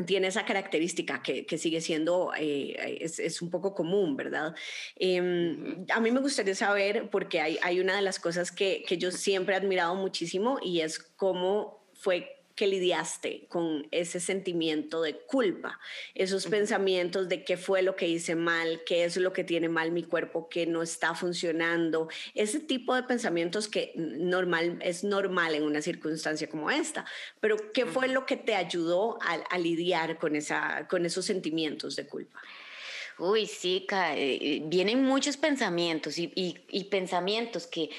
[0.05, 4.53] tiene esa característica que, sigue siendo, eh, es, un poco común, ¿verdad?
[4.95, 8.99] Em, a mí me gustaría saber, porque hay, hay una de las cosas que, que
[8.99, 15.15] yo siempre he admirado muchísimo y es cómo fue que lidiaste con ese sentimiento de
[15.15, 15.79] culpa,
[16.15, 19.91] esos pensamientos de qué fue lo que hice mal, qué es lo que tiene mal
[19.91, 25.63] mi cuerpo, qué no está funcionando, ese tipo de pensamientos que normal, es normal en
[25.63, 27.05] una circunstancia como esta,
[27.39, 32.07] pero qué fue lo que te ayudó a, lidiar con, esa, con esos sentimientos de
[32.07, 32.41] culpa.
[33.19, 37.91] Uy, sí, eh, vienen muchos pensamientos y, y, pensamientos que...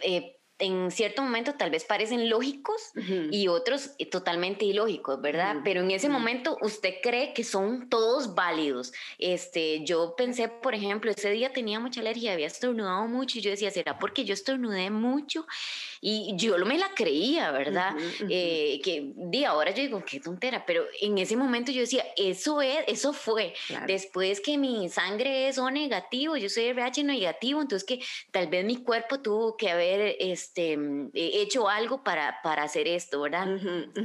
[0.00, 2.92] Eh, en cierto momento tal vez parecen lógicos
[3.30, 5.56] y otros eh, totalmente ilógicos, ¿verdad?
[5.64, 8.92] Pero en ese momento usted cree que son todos válidos.
[9.18, 13.50] Este, yo pensé, por ejemplo, ese día tenía mucha alergia, había estornudado mucho y yo
[13.50, 15.46] decía, ¿será porque yo estornudé mucho?
[16.02, 17.94] Y yo me la creía, ¿verdad?
[18.30, 22.62] Eh, que di, ahora yo digo, qué tontera, pero en ese momento yo decía, eso
[22.62, 23.52] es, eso fue.
[23.86, 28.64] Después que mi sangre es O negativo, yo soy RH negativo, entonces que tal vez
[28.64, 30.78] mi cuerpo tuvo que haber este,
[31.12, 33.46] hecho algo para, para hacer esto, ¿verdad?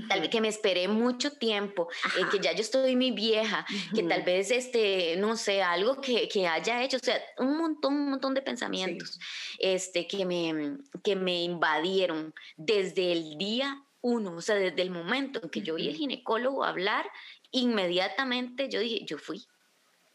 [0.10, 1.88] Tal vez que me esperé mucho tiempo,
[2.20, 6.28] eh, que ya yo estoy muy vieja, que tal vez, este, no sé, algo que,
[6.28, 9.18] que, haya hecho, o sea, un montón, un montón de pensamientos
[9.60, 14.92] este, que, me, que me invadieron dieron desde el día uno, o sea, desde el
[14.92, 17.10] momento en que yo vi al ginecólogo hablar,
[17.50, 19.48] inmediatamente yo dije, yo fui,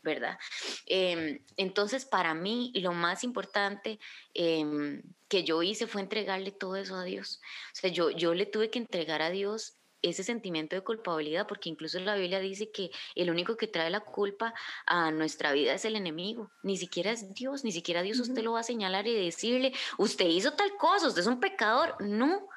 [0.02, 0.38] ¿verdad?
[0.86, 3.98] Em, entonces, para mí, lo más importante
[4.32, 7.40] em, que yo hice fue entregarle todo eso a Dios.
[7.72, 11.68] O sea, yo, yo le tuve que entregar a Dios ese sentimiento de culpabilidad, porque
[11.68, 14.54] incluso la Biblia dice que el único que trae la culpa
[14.86, 18.52] a nuestra vida es el enemigo, ni siquiera es Dios, ni siquiera Dios usted lo
[18.52, 22.48] va a señalar y decirle, usted hizo tal cosa, usted es un pecador, no,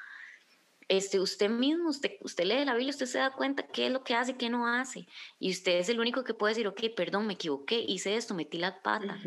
[0.87, 4.03] este, usted mismo, usted, usted lee la Biblia, usted se da cuenta qué es lo
[4.03, 5.07] que hace y qué no hace.
[5.39, 8.57] Y usted es el único que puede decir, ok, perdón, me equivoqué, hice esto, metí
[8.57, 9.19] la pata.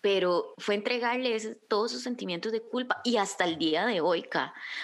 [0.00, 4.28] Pero fue entregarle todos sus sentimientos de culpa y hasta el día de hoy,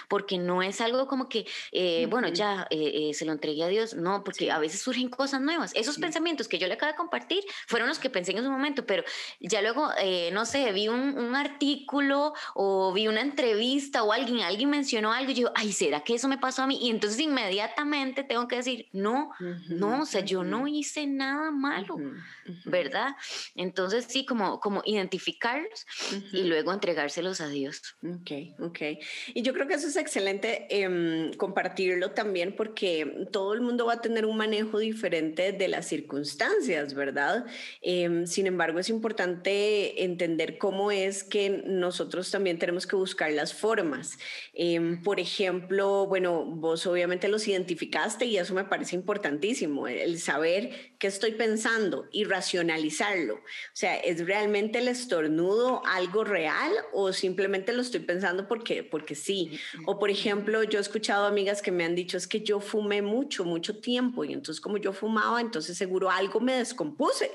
[0.07, 3.67] porque no es algo como que, eh, bueno, ya eh, eh, se lo entregué a
[3.67, 5.71] Dios, no, porque a veces surgen cosas nuevas.
[5.75, 8.85] Esos pensamientos que yo le acabo de compartir fueron los que pensé en ese momento,
[8.85, 9.03] pero
[9.39, 9.89] ya luego,
[10.31, 15.31] no sé, vi un, un, artículo o vi una entrevista o alguien, alguien mencionó algo
[15.31, 16.79] y yo, ay, ¿será que eso me pasó a mí?
[16.81, 19.31] Y entonces inmediatamente tengo que decir, no,
[19.69, 21.97] no, o sea, yo no hice nada malo,
[22.65, 23.15] ¿verdad?
[23.55, 25.85] Entonces sí, como, como identificarlos
[26.31, 27.95] y luego entregárselos a Dios.
[28.03, 28.79] Ok, ok.
[29.33, 33.93] Y yo creo que eso es excelente em, compartirlo también porque todo el mundo va
[33.93, 37.45] a tener un manejo diferente de las circunstancias, ¿verdad?
[37.81, 43.53] Em, sin embargo, es importante entender cómo es que nosotros también tenemos que buscar las
[43.53, 44.17] formas.
[44.53, 50.19] Em, por ejemplo, ejemplo, bueno, vos obviamente los identificaste y eso me parece importantísimo, el
[50.19, 53.35] saber qué estoy pensando y racionalizarlo.
[53.35, 59.13] O sea, ¿es realmente el estornudo algo real o simplemente lo estoy pensando porque, porque
[59.13, 59.59] sí?
[59.85, 63.03] O por ejemplo, yo he escuchado amigas que me han dicho es que yo fumé
[63.03, 67.29] mucho, mucho tiempo y entonces como yo fumaba, entonces seguro algo me descompuse.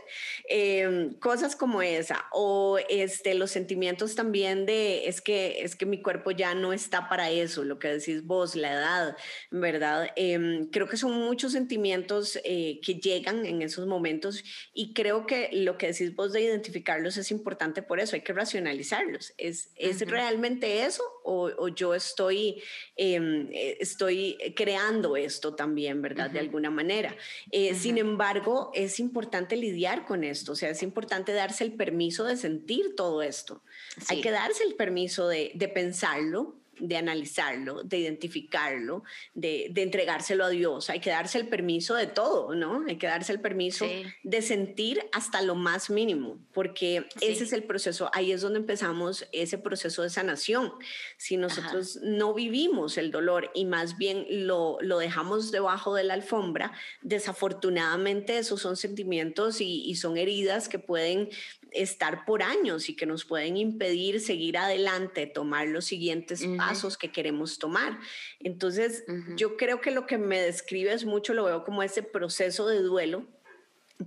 [0.49, 2.27] Em, cosas como esa.
[2.33, 7.09] O este, los sentimientos también de es que, es que mi cuerpo ya no está
[7.09, 9.17] para eso, lo que decís vos, la edad,
[9.53, 10.11] ¿verdad?
[10.17, 15.51] Em, creo que son muchos sentimientos eh, que llegan en esos momentos y creo que
[15.53, 19.33] lo que decís vos de identificarlos es importante por eso, hay que racionalizarlos.
[19.39, 22.63] ¿Es, ¿es realmente eso o, yo estoy,
[22.97, 26.31] em, eh, estoy creando esto también, ¿verdad?
[26.31, 27.17] De alguna manera.
[27.51, 32.25] Eh, sin embargo, es importante lidiar con esto, o sea, es importante darse el permiso
[32.25, 33.63] de sentir todo esto.
[34.09, 40.49] Hay que darse el permiso de, de pensarlo, de analizarlo, de identificarlo, de, entregárselo a
[40.49, 40.91] Dios.
[40.91, 42.85] Hay que darse el permiso de todo, ¿no?
[42.89, 43.87] Hay que darse el permiso
[44.23, 49.27] de sentir hasta lo más mínimo, porque ese es el proceso, ahí es donde empezamos
[49.33, 50.73] ese proceso de sanación.
[51.17, 56.15] Si nosotros no vivimos el dolor y más bien lo, lo, dejamos debajo de la
[56.15, 61.31] alfombra, desafortunadamente esos son sentimientos y, y son heridas que pueden
[61.73, 67.13] estar por años y que nos pueden impedir seguir adelante, tomar los siguientes pasos que
[67.13, 67.99] queremos tomar.
[68.41, 69.05] Entonces,
[69.37, 73.27] yo creo que lo que me describes mucho lo veo como ese proceso de duelo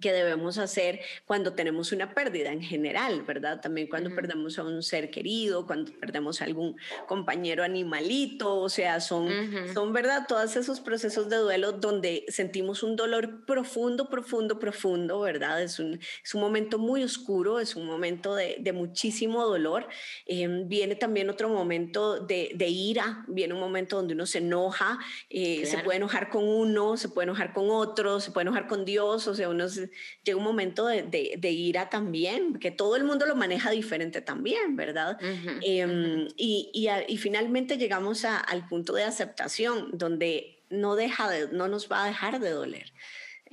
[0.01, 3.61] que debemos hacer cuando tenemos una pérdida en general, ¿verdad?
[3.61, 6.75] También cuando perdemos a un ser querido, cuando perdemos a algún
[7.07, 9.29] compañero animalito, o sea, son,
[9.73, 10.25] son, ¿verdad?
[10.27, 15.61] Todos esos procesos de duelo donde sentimos un dolor profundo, profundo, profundo, ¿verdad?
[15.61, 19.87] Es un, es un momento muy oscuro, es un momento de, de muchísimo dolor.
[20.25, 24.99] Em, viene también otro momento de, de, ira, viene un momento donde uno se enoja,
[25.29, 28.85] eh, se puede enojar con uno, se puede enojar con otro, se puede enojar con
[28.85, 29.82] Dios, o sea, uno se
[30.23, 35.17] llega un momento de, ira también, que todo el mundo lo maneja diferente también, ¿verdad?
[35.61, 36.71] Em, y,
[37.07, 42.07] y, finalmente llegamos al punto de aceptación, donde no, deja de, no nos va a
[42.07, 42.93] dejar de doler.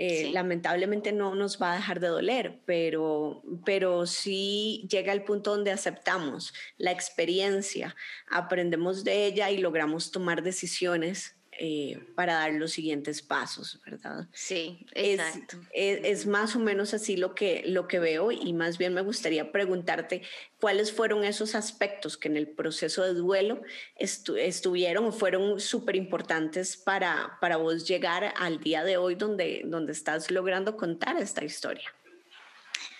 [0.02, 5.50] Eh, lamentablemente no nos va a dejar de doler, pero, pero sí llega el punto
[5.50, 7.94] donde aceptamos la experiencia,
[8.30, 14.26] aprendemos de ella y logramos tomar decisiones eh, para dar los siguientes pasos, ¿verdad?
[14.32, 15.58] Sí, exacto.
[15.74, 19.02] Es, es, más o menos así lo que, lo que veo y más bien me
[19.02, 20.22] gustaría preguntarte
[20.58, 23.60] cuáles fueron esos aspectos que en el proceso de duelo
[23.96, 29.92] estuvieron o fueron súper importantes para, para vos llegar al día de hoy donde, donde
[29.92, 31.92] estás logrando contar esta historia.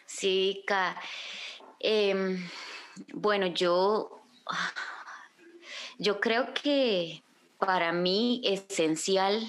[0.05, 1.01] Sí, Ka.
[1.79, 2.47] Em,
[3.15, 4.23] bueno, yo,
[5.99, 7.23] yo creo que
[7.61, 9.41] para mí esencial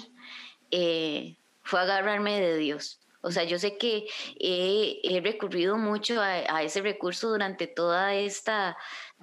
[0.70, 3.00] eh, fue agarrarme de Dios.
[3.22, 4.06] O sea, yo sé que
[4.38, 8.76] he, recurrido mucho a, ese recurso durante toda esta,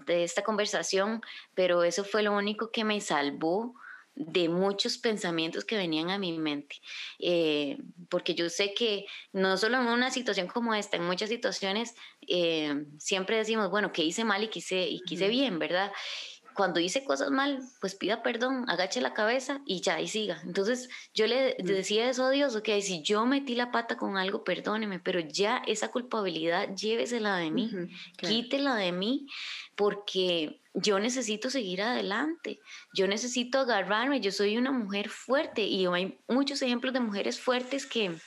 [0.06, 1.22] de esta conversación,
[1.54, 3.76] pero eso fue lo único que me salvó
[4.16, 6.78] de muchos pensamientos que venían a mi mente.
[7.20, 7.78] Eh,
[8.10, 11.96] porque yo sé que no solo en una situación como esta, en muchas situaciones
[12.28, 15.92] eh, siempre decimos, bueno, que hice mal y quise, y quise bien, ¿verdad?
[16.60, 20.42] Cuando hice cosas mal, pues pida perdón, agache la cabeza y ya, y siga.
[20.44, 24.44] Entonces yo le decía eso a Dios, ok, si yo metí la pata con algo,
[24.44, 27.72] perdóneme, pero ya esa culpabilidad llévesela de mí,
[28.18, 29.26] quítela de mí,
[29.76, 32.60] porque yo necesito seguir adelante,
[32.94, 37.86] yo necesito agarrarme, yo soy una mujer fuerte y hay muchos ejemplos de mujeres fuertes
[37.86, 38.20] que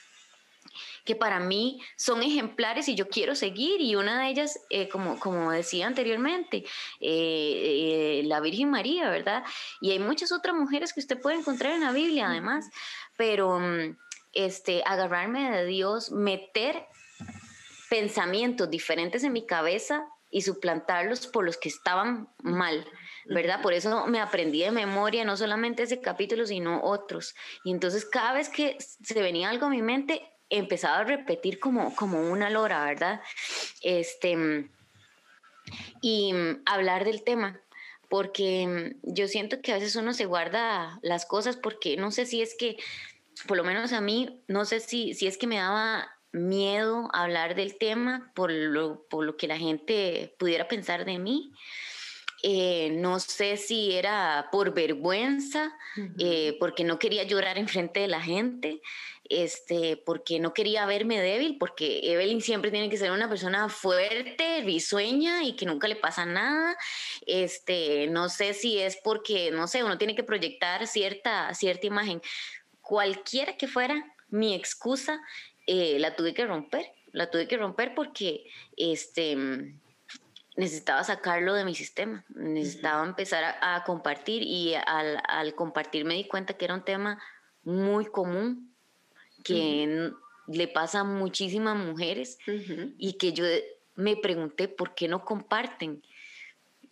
[1.04, 3.80] que para mí son ejemplares y yo quiero seguir.
[3.80, 6.64] Y una de ellas, eh, como, como decía anteriormente,
[7.00, 9.42] eh, eh, la Virgen María, ¿verdad?
[9.80, 12.68] Y hay muchas otras mujeres que usted puede encontrar en la Biblia, además,
[13.16, 13.96] pero mm,
[14.32, 16.86] este, agarrarme de Dios, meter
[17.88, 22.86] pensamientos diferentes en mi cabeza y suplantarlos por los que estaban mal,
[23.26, 23.60] ¿verdad?
[23.60, 27.34] Por eso me aprendí de memoria no solamente ese capítulo, sino otros.
[27.64, 31.94] Y entonces cada vez que se venía algo a mi mente, empezaba a repetir como,
[31.96, 33.20] como una lora, ¿verdad?
[33.82, 34.68] Este,
[36.00, 36.34] y
[36.66, 37.60] hablar del tema,
[38.08, 42.42] porque yo siento que a veces uno se guarda las cosas porque no sé si
[42.42, 42.76] es que,
[43.46, 47.54] por lo menos a mí, no sé si, si es que me daba miedo hablar
[47.54, 51.52] del tema por lo, por lo que la gente pudiera pensar de mí.
[52.44, 55.72] Eh, no sé si era por vergüenza,
[56.18, 58.82] eh, porque no quería llorar en frente de la gente,
[59.32, 64.60] este, porque no quería verme débil, porque Evelyn siempre tiene que ser una persona fuerte,
[64.62, 66.76] risueña y que nunca le pasa nada.
[67.26, 72.20] Este, no sé si es porque, no sé, uno tiene que proyectar cierta, cierta imagen.
[72.82, 75.18] Cualquiera que fuera mi excusa,
[75.66, 76.92] eh, la tuve que romper.
[77.12, 78.44] La tuve que romper porque
[78.76, 79.36] este,
[80.56, 86.26] necesitaba sacarlo de mi sistema, necesitaba empezar a, compartir y al, al compartir me di
[86.26, 87.22] cuenta que era un tema
[87.64, 88.71] muy común
[89.42, 90.12] que
[90.48, 92.38] le pasa a muchísimas mujeres
[92.98, 93.44] y que yo
[93.94, 96.02] me pregunté por qué no comparten.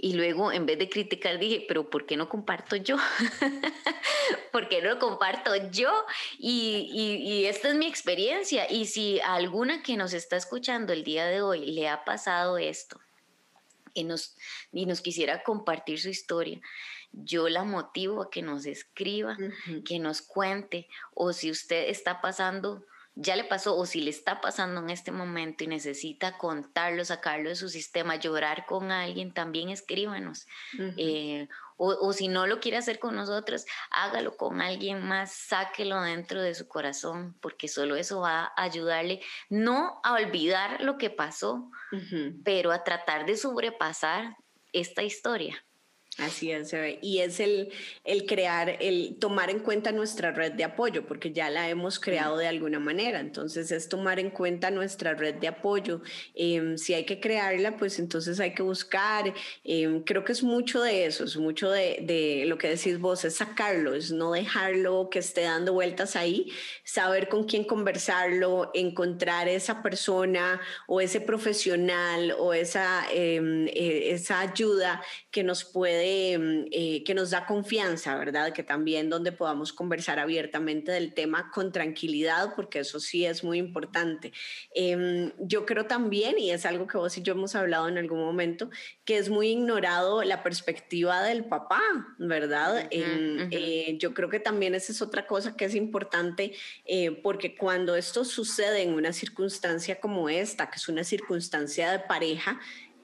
[0.02, 2.96] Y luego, en vez de criticar, dije, pero ¿por qué no comparto yo?
[4.52, 5.92] ¿Por qué no comparto yo?
[6.38, 6.88] Y,
[7.22, 8.70] y, esta es mi experiencia.
[8.70, 12.56] Y si a alguna que nos está escuchando el día de hoy le ha pasado
[12.56, 12.98] esto
[13.94, 14.36] y nos,
[14.72, 16.60] y nos quisiera compartir su historia,
[17.12, 19.36] yo la motivo a que nos escriba,
[19.84, 22.84] que nos cuente, o si usted está pasando,
[23.22, 27.50] ya le pasó, o si le está pasando en este momento y necesita contarlo, sacarlo
[27.50, 30.46] de su sistema, llorar con alguien, también escríbanos.
[30.96, 36.42] Eh, o, si no lo quiere hacer con nosotros, hágalo con alguien más, sáquelo dentro
[36.42, 41.70] de su corazón, porque solo eso va a ayudarle no a olvidar lo que pasó,
[42.44, 44.36] pero a tratar de sobrepasar
[44.72, 45.62] esta historia.
[46.20, 47.70] Así es, y es el,
[48.04, 52.36] el crear, el tomar en cuenta nuestra red de apoyo, porque ya la hemos creado
[52.36, 56.02] de alguna manera, entonces es tomar en cuenta nuestra red de apoyo.
[56.34, 59.32] Em, si hay que crearla, pues entonces hay que buscar,
[59.64, 63.24] em, creo que es mucho de eso, es mucho de, de, lo que decís vos,
[63.24, 66.52] es sacarlo, es no dejarlo que esté dando vueltas ahí,
[66.84, 75.02] saber con quién conversarlo, encontrar esa persona o ese profesional o esa, eh, esa ayuda
[75.30, 78.52] que nos puede, mm, eh, que nos da confianza, ¿verdad?
[78.52, 83.58] Que también donde podamos conversar abiertamente del tema con tranquilidad, porque eso sí es muy
[83.58, 84.32] importante.
[84.74, 88.20] Em, yo creo también, y es algo que vos y yo hemos hablado en algún
[88.20, 88.70] momento,
[89.04, 91.80] que es muy ignorado la perspectiva del papá,
[92.18, 92.88] ¿verdad?
[92.90, 96.52] Em, eh, yo creo que también esa es otra cosa que es importante,
[96.84, 101.98] eh, porque cuando esto sucede en una circunstancia como esta, que es una circunstancia de
[102.00, 102.60] pareja,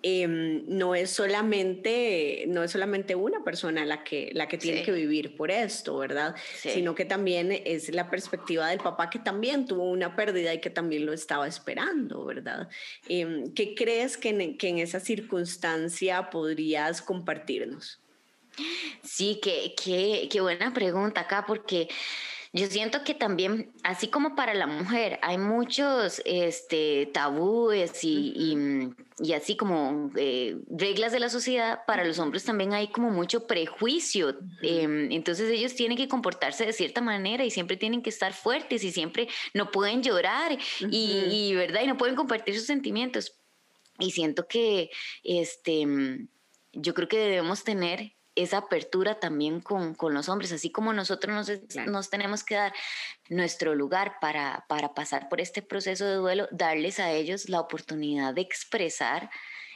[0.09, 4.93] Em, no, es solamente, no es solamente una persona la que, la que tiene que
[4.93, 6.37] vivir por esto, ¿verdad?
[6.61, 10.71] Sino que también es la perspectiva del papá que también tuvo una pérdida y que
[10.71, 12.69] también lo estaba esperando, ¿verdad?
[13.09, 18.01] Em, ¿Qué crees que en, que en esa circunstancia podrías compartirnos?
[19.03, 21.89] Sí, qué, qué, qué buena pregunta acá, porque
[22.57, 29.33] yo siento que también, así como para la mujer, hay muchos este, tabúes y, y,
[29.35, 34.39] así como eh, reglas de la sociedad, para los hombres también hay como mucho prejuicio.
[34.63, 38.83] Em, entonces ellos tienen que comportarse de cierta manera y siempre tienen que estar fuertes
[38.85, 41.83] y siempre no pueden llorar y, ¿verdad?
[41.85, 43.39] Y no pueden compartir sus sentimientos.
[43.99, 44.89] Y siento que
[45.25, 45.87] este,
[46.73, 51.35] yo creo que debemos tener esa apertura también con, con los hombres, así como nosotros
[51.35, 52.73] nos, nos, tenemos que dar
[53.31, 58.35] nuestro lugar para, para pasar por este proceso de duelo, darles a ellos la oportunidad
[58.35, 59.31] de expresar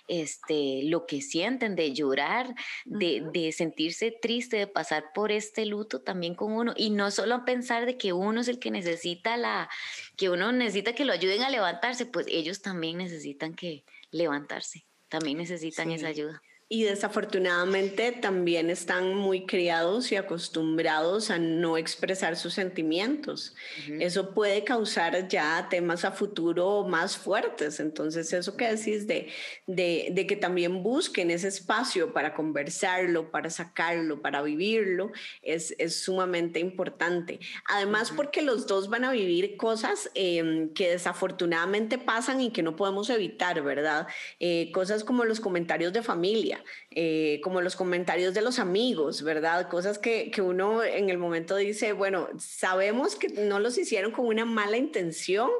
[0.08, 2.54] este, lo que sienten, de llorar,
[2.84, 6.74] de, de, sentirse triste, de pasar por este luto también con uno.
[6.76, 9.70] Y no solo pensar de que uno es el que necesita la,
[10.16, 15.38] que uno necesita que lo ayuden a levantarse, pues ellos también necesitan que levantarse, también
[15.38, 16.42] necesitan esa ayuda
[16.72, 23.56] y desafortunadamente también están muy criados y acostumbrados a no expresar sus sentimientos.
[23.98, 27.80] Eso puede causar ya temas a futuro más fuertes.
[27.80, 29.32] Entonces, eso que decís de,
[29.66, 35.10] de, que también busquen ese espacio para conversarlo, para sacarlo, para vivirlo,
[35.42, 37.40] es, es sumamente importante.
[37.66, 42.76] Además, porque los dos van a vivir cosas em, que desafortunadamente pasan y que no
[42.76, 44.06] podemos evitar, ¿verdad?
[44.38, 46.59] Eh, cosas como los comentarios de familia
[46.90, 49.68] eh, como los comentarios de los amigos, ¿verdad?
[49.68, 54.26] Cosas que, que, uno en el momento dice, bueno, sabemos que no los hicieron con
[54.26, 55.50] una mala intención,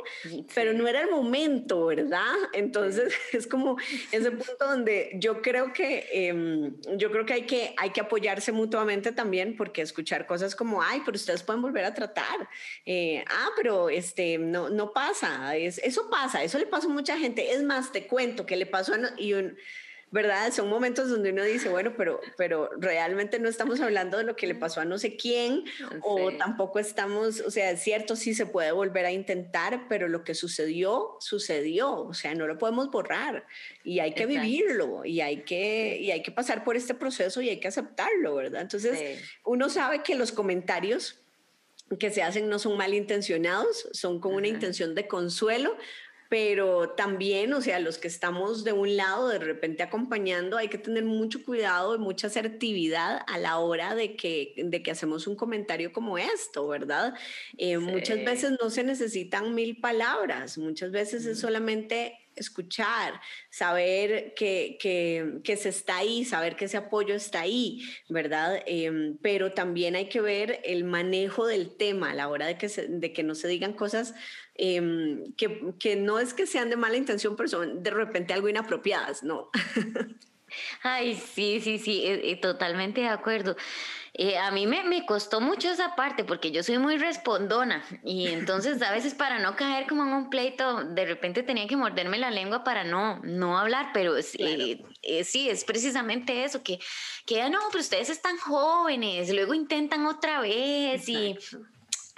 [0.55, 2.34] pero no era el momento, ¿verdad?
[2.53, 3.76] Entonces es como
[4.12, 8.53] ese punto donde yo creo que, em, yo creo que hay, que hay que apoyarse
[8.53, 12.48] mutuamente también, porque escuchar cosas como, ay, pero ustedes pueden volver a tratar,
[12.86, 17.16] eh, ah, pero este, no, no pasa, es, eso pasa, eso le pasa a mucha
[17.18, 19.01] gente, es más, te cuento que le pasó a...
[19.16, 19.57] Y un,
[20.12, 20.52] ¿verdad?
[20.52, 24.48] Son momentos donde uno dice, bueno, pero, pero realmente no estamos hablando de lo que
[24.48, 25.64] le pasó a no sé quién,
[26.02, 30.24] o tampoco estamos, o sea, es cierto, sí se puede volver a intentar, pero lo
[30.24, 33.46] que sucedió, sucedió, o sea, no lo podemos borrar
[33.84, 37.48] y hay que vivirlo y hay que, y hay que pasar por este proceso y
[37.48, 38.62] hay que aceptarlo, ¿verdad?
[38.62, 41.20] Entonces, uno sabe que los comentarios
[41.98, 45.76] que se hacen no son malintencionados, son con una intención de consuelo,
[46.31, 50.78] pero también, o sea, los que estamos de un lado de repente acompañando, hay que
[50.78, 55.35] tener mucho cuidado y mucha asertividad a la hora de que, de que hacemos un
[55.35, 57.14] comentario como esto, ¿verdad?
[57.59, 63.20] Eh, muchas veces no se necesitan mil palabras, muchas veces es solamente escuchar,
[63.51, 68.62] saber que, que, se está ahí, saber que ese apoyo está ahí, ¿verdad?
[68.66, 72.68] Em, pero también hay que ver el manejo del tema a la hora de que,
[72.68, 74.14] de que no se digan cosas
[74.62, 78.47] Em, que, que, no es que sean de mala intención, pero son de repente algo
[78.47, 79.49] inapropiadas, ¿no?
[80.82, 83.57] Ay, sí, sí, sí, eh, eh, totalmente de acuerdo.
[84.14, 88.26] Eh, a mí me, me, costó mucho esa parte porque yo soy muy respondona y
[88.28, 92.18] entonces a veces para no caer como en un pleito, de repente tenía que morderme
[92.18, 96.80] la lengua para no, no hablar, pero sí, es precisamente eso, que,
[97.24, 101.36] que no, pero ustedes están jóvenes, luego intentan otra vez y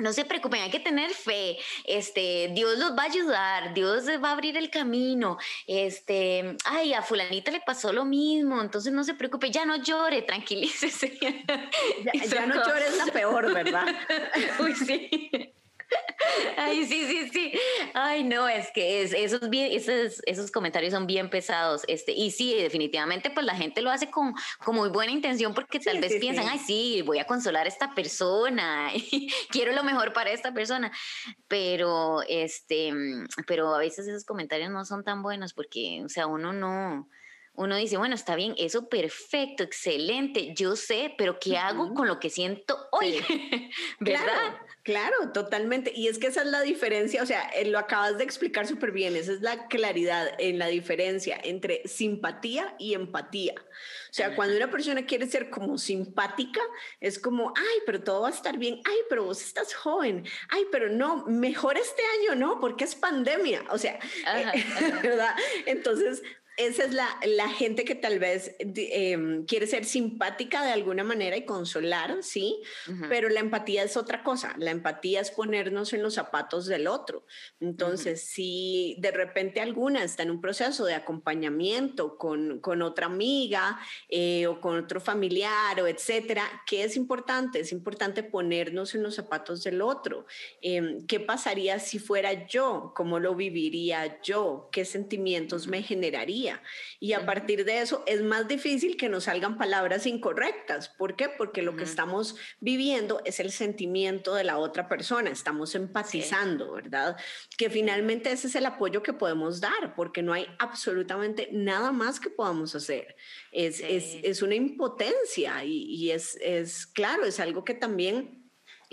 [0.02, 1.58] no se preocupen, hay que tener fe.
[1.84, 5.38] Este, Dios los va a ayudar, Dios va a abrir el camino.
[5.66, 10.22] Este, ay, a fulanita le pasó lo mismo, entonces no se preocupe, ya no llore,
[10.22, 11.18] tranquilícese.
[11.20, 11.32] Ya,
[12.26, 13.86] ya no llore es la peor, ¿verdad?
[14.60, 15.54] Uy, sí.
[16.56, 17.52] Ay, sí, sí, sí.
[17.94, 21.82] Ay, no, es que es, esos, bien, esos, esos comentarios son bien pesados.
[21.88, 24.34] Este, y sí, definitivamente, pues la gente lo hace con,
[24.64, 27.94] con muy buena intención porque tal vez piensan, ay, sí, voy a consolar a esta
[27.94, 28.90] persona,
[29.50, 30.92] quiero lo mejor para esta persona.
[31.48, 32.92] Pero, este,
[33.46, 37.08] pero a veces esos comentarios no son tan buenos porque, o sea, uno no
[37.54, 42.18] uno dice, bueno, está bien, eso perfecto, excelente, yo sé, pero ¿qué hago con lo
[42.18, 43.18] que siento hoy?
[44.00, 44.56] ¿Verdad?
[44.84, 45.92] Claro, totalmente.
[45.94, 48.90] Y es que esa es la diferencia, o sea, eh, lo acabas de explicar súper
[48.90, 53.54] bien, esa es la claridad en la diferencia entre simpatía y empatía.
[53.56, 56.60] O sea, cuando una persona quiere ser como simpática,
[57.00, 60.64] es como, ay, pero todo va a estar bien, ay, pero vos estás joven, ay,
[60.72, 62.58] pero no, mejor este año, ¿no?
[62.58, 64.00] Porque es pandemia, o sea,
[65.02, 65.36] ¿verdad?
[65.66, 66.22] Entonces,
[66.66, 71.36] esa es la, la, gente que tal vez em, quiere ser simpática de alguna manera
[71.36, 72.62] y consolar, sí,
[73.08, 74.54] pero la empatía es otra cosa.
[74.58, 77.24] La empatía es ponernos en los zapatos del otro.
[77.60, 83.78] Entonces, si de repente alguna está en un proceso de acompañamiento con, con otra amiga
[84.08, 87.60] eh, o con otro familiar o etcétera, ¿qué es importante?
[87.60, 90.26] Es importante ponernos en los zapatos del otro.
[90.60, 92.92] Em, ¿Qué pasaría si fuera yo?
[92.94, 94.68] ¿Cómo lo viviría yo?
[94.72, 96.51] ¿Qué sentimientos me generaría?
[97.00, 100.88] Y a partir de eso es más difícil que nos salgan palabras incorrectas.
[100.88, 101.28] ¿Por qué?
[101.28, 107.16] Porque lo que estamos viviendo es el sentimiento de la otra persona, estamos empatizando, ¿verdad?
[107.56, 112.20] Que finalmente ese es el apoyo que podemos dar, porque no hay absolutamente nada más
[112.20, 113.16] que podamos hacer.
[113.50, 118.41] Es, es, es una impotencia y, y es, es, claro, es algo que también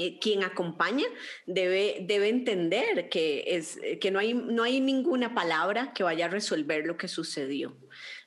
[0.01, 1.03] eh, quien acompaña
[1.45, 6.29] debe, debe entender que, es, que no, hay, no hay ninguna palabra que vaya a
[6.29, 7.77] resolver lo que sucedió.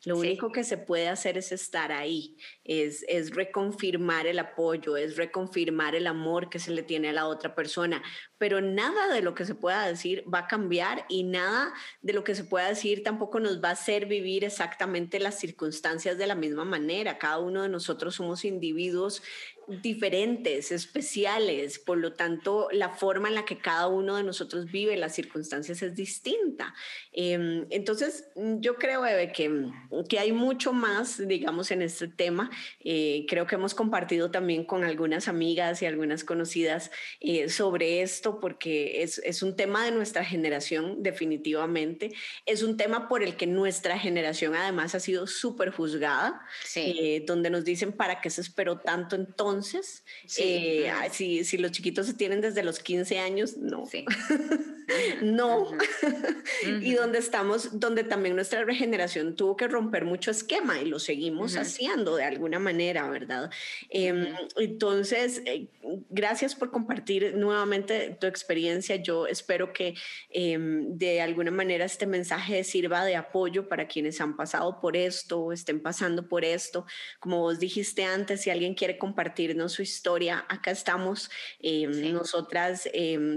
[0.04, 5.16] Lo único que se puede hacer es estar ahí, es, es reconfirmar el apoyo, es
[5.16, 8.02] reconfirmar el amor que se le tiene a la otra persona,
[8.42, 12.24] pero nada de lo que se pueda decir va a cambiar y nada de lo
[12.24, 16.34] que se pueda decir tampoco nos va a hacer vivir exactamente las circunstancias de la
[16.34, 17.18] misma manera.
[17.18, 19.22] Cada uno de nosotros somos individuos
[19.68, 24.96] diferentes, especiales, por lo tanto la forma en la que cada uno de nosotros vive
[24.96, 26.74] las circunstancias es distinta.
[27.12, 29.70] Em, entonces, yo creo, Eve, que
[30.08, 32.50] que hay mucho más, digamos, en este tema.
[32.80, 36.90] Eh, creo que hemos compartido también con algunas amigas y algunas conocidas
[37.20, 42.12] eh, sobre esto, porque es, es, un tema de nuestra generación, definitivamente.
[42.46, 46.40] Es un tema por el que nuestra generación además ha sido súper juzgada,
[46.76, 50.04] eh, donde nos dicen, ¿para qué se esperó tanto entonces?
[50.26, 53.84] si, si, los chiquitos se tienen desde los 15 años, no.
[55.22, 55.70] no.
[56.82, 61.56] y donde estamos, donde también nuestra regeneración tuvo que romper mucho esquema y lo seguimos
[61.56, 63.50] haciendo de alguna manera, ¿verdad?
[63.90, 65.68] Em, entonces, eh,
[66.10, 68.96] gracias por compartir nuevamente tu experiencia.
[68.96, 69.94] Yo espero que
[70.30, 75.40] em, de alguna manera este mensaje sirva de apoyo para quienes han pasado por esto
[75.40, 76.84] o estén pasando por esto.
[77.20, 81.30] Como vos dijiste antes, si alguien quiere compartirnos su historia, acá estamos.
[81.60, 82.88] Em, nosotras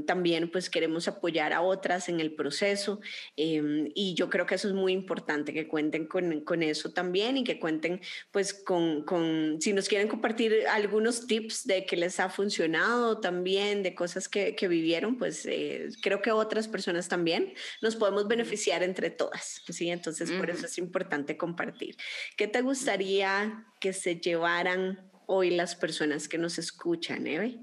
[0.05, 2.99] también pues queremos apoyar a otras en el proceso
[3.35, 7.43] y yo creo que eso es muy importante, que cuenten con con, eso también y
[7.43, 12.29] que cuenten pues con, con, si nos quieren compartir algunos tips de que les ha
[12.29, 17.95] funcionado también, de cosas que, que vivieron, pues eh, creo que otras personas también nos
[17.95, 19.89] podemos beneficiar entre todas, ¿sí?
[19.89, 21.95] Entonces por eso es importante compartir.
[22.37, 27.59] ¿Qué te gustaría que se llevaran hoy las personas que nos escuchan, Eve?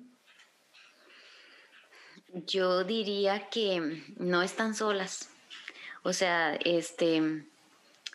[2.47, 5.29] Yo diría que no están solas.
[6.03, 7.45] O sea, este,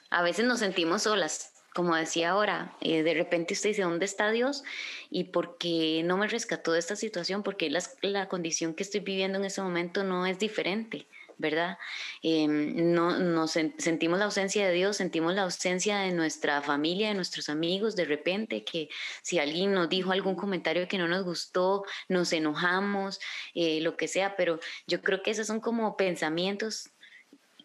[0.10, 4.32] a veces nos sentimos solas, como decía ahora, eh, de repente usted dice, ¿dónde está
[4.32, 4.64] Dios?
[5.12, 7.44] ¿Y por qué no me rescató de esta situación?
[7.44, 7.70] Porque
[8.02, 11.06] la, condición que estoy viviendo en ese momento no es diferente.
[11.38, 11.78] ¿verdad?
[12.24, 17.14] Em, no, nos sentimos la ausencia de Dios, sentimos la ausencia de nuestra familia, de
[17.14, 18.90] nuestros amigos, de repente que
[19.22, 23.20] si alguien nos dijo algún comentario que no nos gustó, nos enojamos,
[23.54, 26.90] eh, lo que sea, pero yo creo que esos son como pensamientos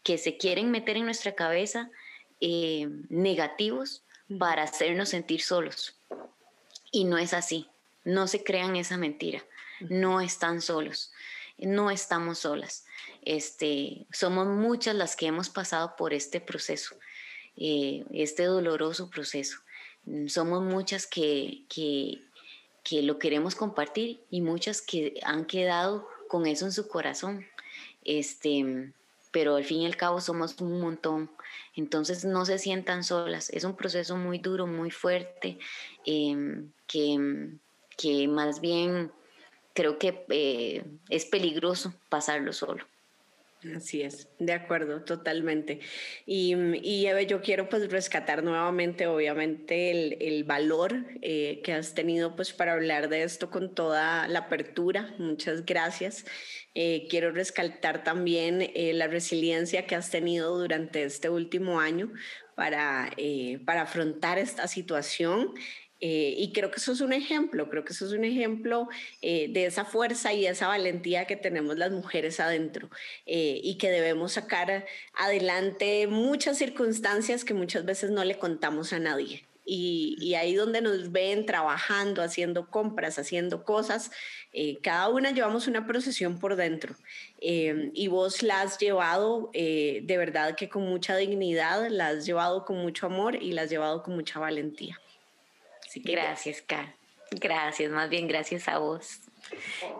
[0.03, 1.91] que se quieren meter en nuestra cabeza
[2.45, 4.03] eh, negativos
[4.37, 5.95] para hacernos sentir solos.
[6.91, 7.69] Y no es así.
[8.05, 9.45] No se crean esa mentira.
[9.81, 11.13] No están solos.
[11.57, 12.85] No estamos solas.
[13.25, 16.97] Este, somos muchas las que hemos pasado por este proceso,
[17.57, 19.59] eh, este doloroso proceso.
[20.27, 22.23] Somos muchas que, que,
[22.83, 27.47] que lo queremos compartir y muchas que han quedado con eso en su corazón.
[28.05, 28.93] Este,
[29.33, 31.31] pero al fin y al cabo somos un montón
[31.75, 33.51] entonces no se sientan solas.
[33.51, 35.59] Es un proceso muy duro, muy fuerte,
[36.05, 37.49] em, que,
[37.97, 39.11] que más bien
[39.75, 42.85] creo que eh, es peligroso pasarlo solo.
[43.77, 45.79] Así es, de acuerdo, totalmente.
[46.27, 46.53] Y,
[47.07, 52.53] Eve, yo quiero pues rescatar nuevamente, obviamente, el, el valor eh, que has tenido pues
[52.53, 55.15] para hablar de esto con toda la apertura.
[55.19, 56.25] Muchas gracias.
[56.75, 62.13] Eh, quiero rescatar también eh, la resiliencia que has tenido durante este último año
[62.57, 63.11] para,
[63.65, 65.55] para afrontar esta situación
[66.05, 68.89] eh, y creo que eso es un ejemplo, creo que eso es un ejemplo
[69.23, 72.91] eh, de esa fuerza y esa valentía que tenemos las mujeres adentro
[73.25, 74.85] eh, y que debemos sacar
[75.15, 79.45] adelante muchas circunstancias que muchas veces no le contamos a nadie.
[79.65, 84.11] Y, y ahí donde nos ven trabajando, haciendo compras, haciendo cosas,
[84.83, 86.97] cada una llevamos una procesión por dentro
[87.41, 92.79] y vos la has llevado de verdad que con mucha dignidad, la has llevado con
[92.79, 95.01] mucho amor y la has llevado con mucha valentía
[95.97, 96.89] gracias, Kat.
[97.31, 99.22] Gracias, más bien gracias a vos.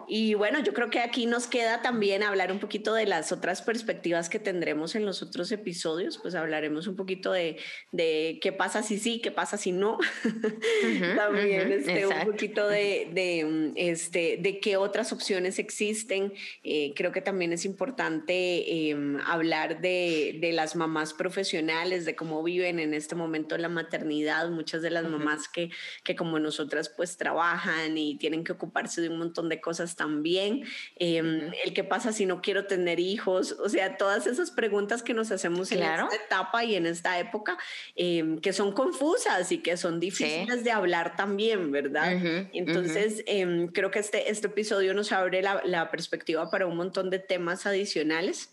[0.07, 3.61] Y bueno, yo creo que aquí nos queda también hablar un poquito de las otras
[3.61, 7.57] perspectivas que tendremos en los otros episodios, pues hablaremos un poquito de,
[7.91, 9.97] de qué pasa si sí, qué pasa si no.
[11.15, 16.33] también este, un poquito de, de, este, de qué otras opciones existen.
[16.63, 22.43] Eh, creo que también es importante em, hablar de, de, las mamás profesionales, de cómo
[22.43, 25.71] viven en este momento la maternidad, muchas de las mamás que,
[26.03, 30.63] que como nosotras pues trabajan y tienen que ocuparse de un montón de cosas también.
[30.95, 35.13] Em, el qué pasa si no quiero tener hijos, o sea, todas esas preguntas que
[35.13, 37.57] nos hacemos en esta etapa y en esta época,
[37.95, 42.13] em, que son confusas y que son difíciles de hablar también, ¿verdad?
[42.53, 47.09] Entonces, em, creo que este, este episodio nos abre la, la perspectiva para un montón
[47.09, 48.49] de temas adicionales.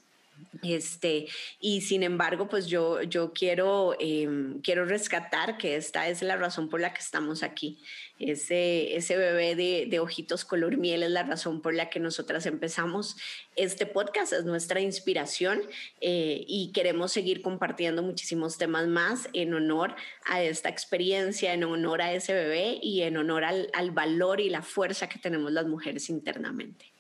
[0.63, 1.27] Este,
[1.59, 6.69] y sin embargo, pues yo, yo quiero, em, quiero rescatar que esta es la razón
[6.69, 7.79] por la que estamos aquí.
[8.19, 13.17] Ese, ese bebé de, ojitos color miel es la razón por la que nosotras empezamos
[13.57, 15.63] este podcast, es nuestra inspiración
[16.01, 19.95] eh, y queremos seguir compartiendo muchísimos temas más en honor
[20.27, 24.51] a esta experiencia, en honor a ese bebé y en honor al, al valor y
[24.51, 26.93] la fuerza que tenemos las mujeres internamente.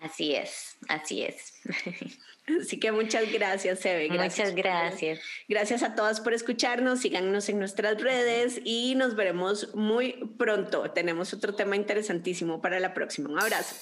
[0.00, 1.54] Así es, así es.
[2.60, 4.08] Así que muchas gracias, Eve.
[4.10, 5.20] muchas gracias.
[5.48, 7.00] Gracias a todas por escucharnos.
[7.00, 10.90] Síganos en nuestras redes y nos veremos muy pronto.
[10.90, 13.28] Tenemos otro tema interesantísimo para la próxima.
[13.28, 13.74] Un abrazo.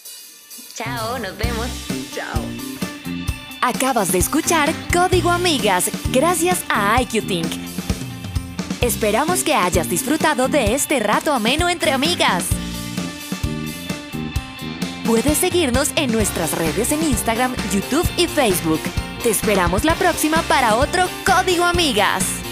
[0.74, 1.68] Chao, nos vemos.
[2.14, 2.42] Chao.
[3.60, 7.46] Acabas de escuchar Código Amigas gracias a IQ Think.
[8.80, 12.55] Esperamos que hayas disfrutado de este rato ameno entre amigas.
[15.06, 18.80] Puedes seguirnos en nuestras redes en Instagram, YouTube y Facebook.
[19.22, 22.45] Te esperamos la próxima para otro Código Amigas.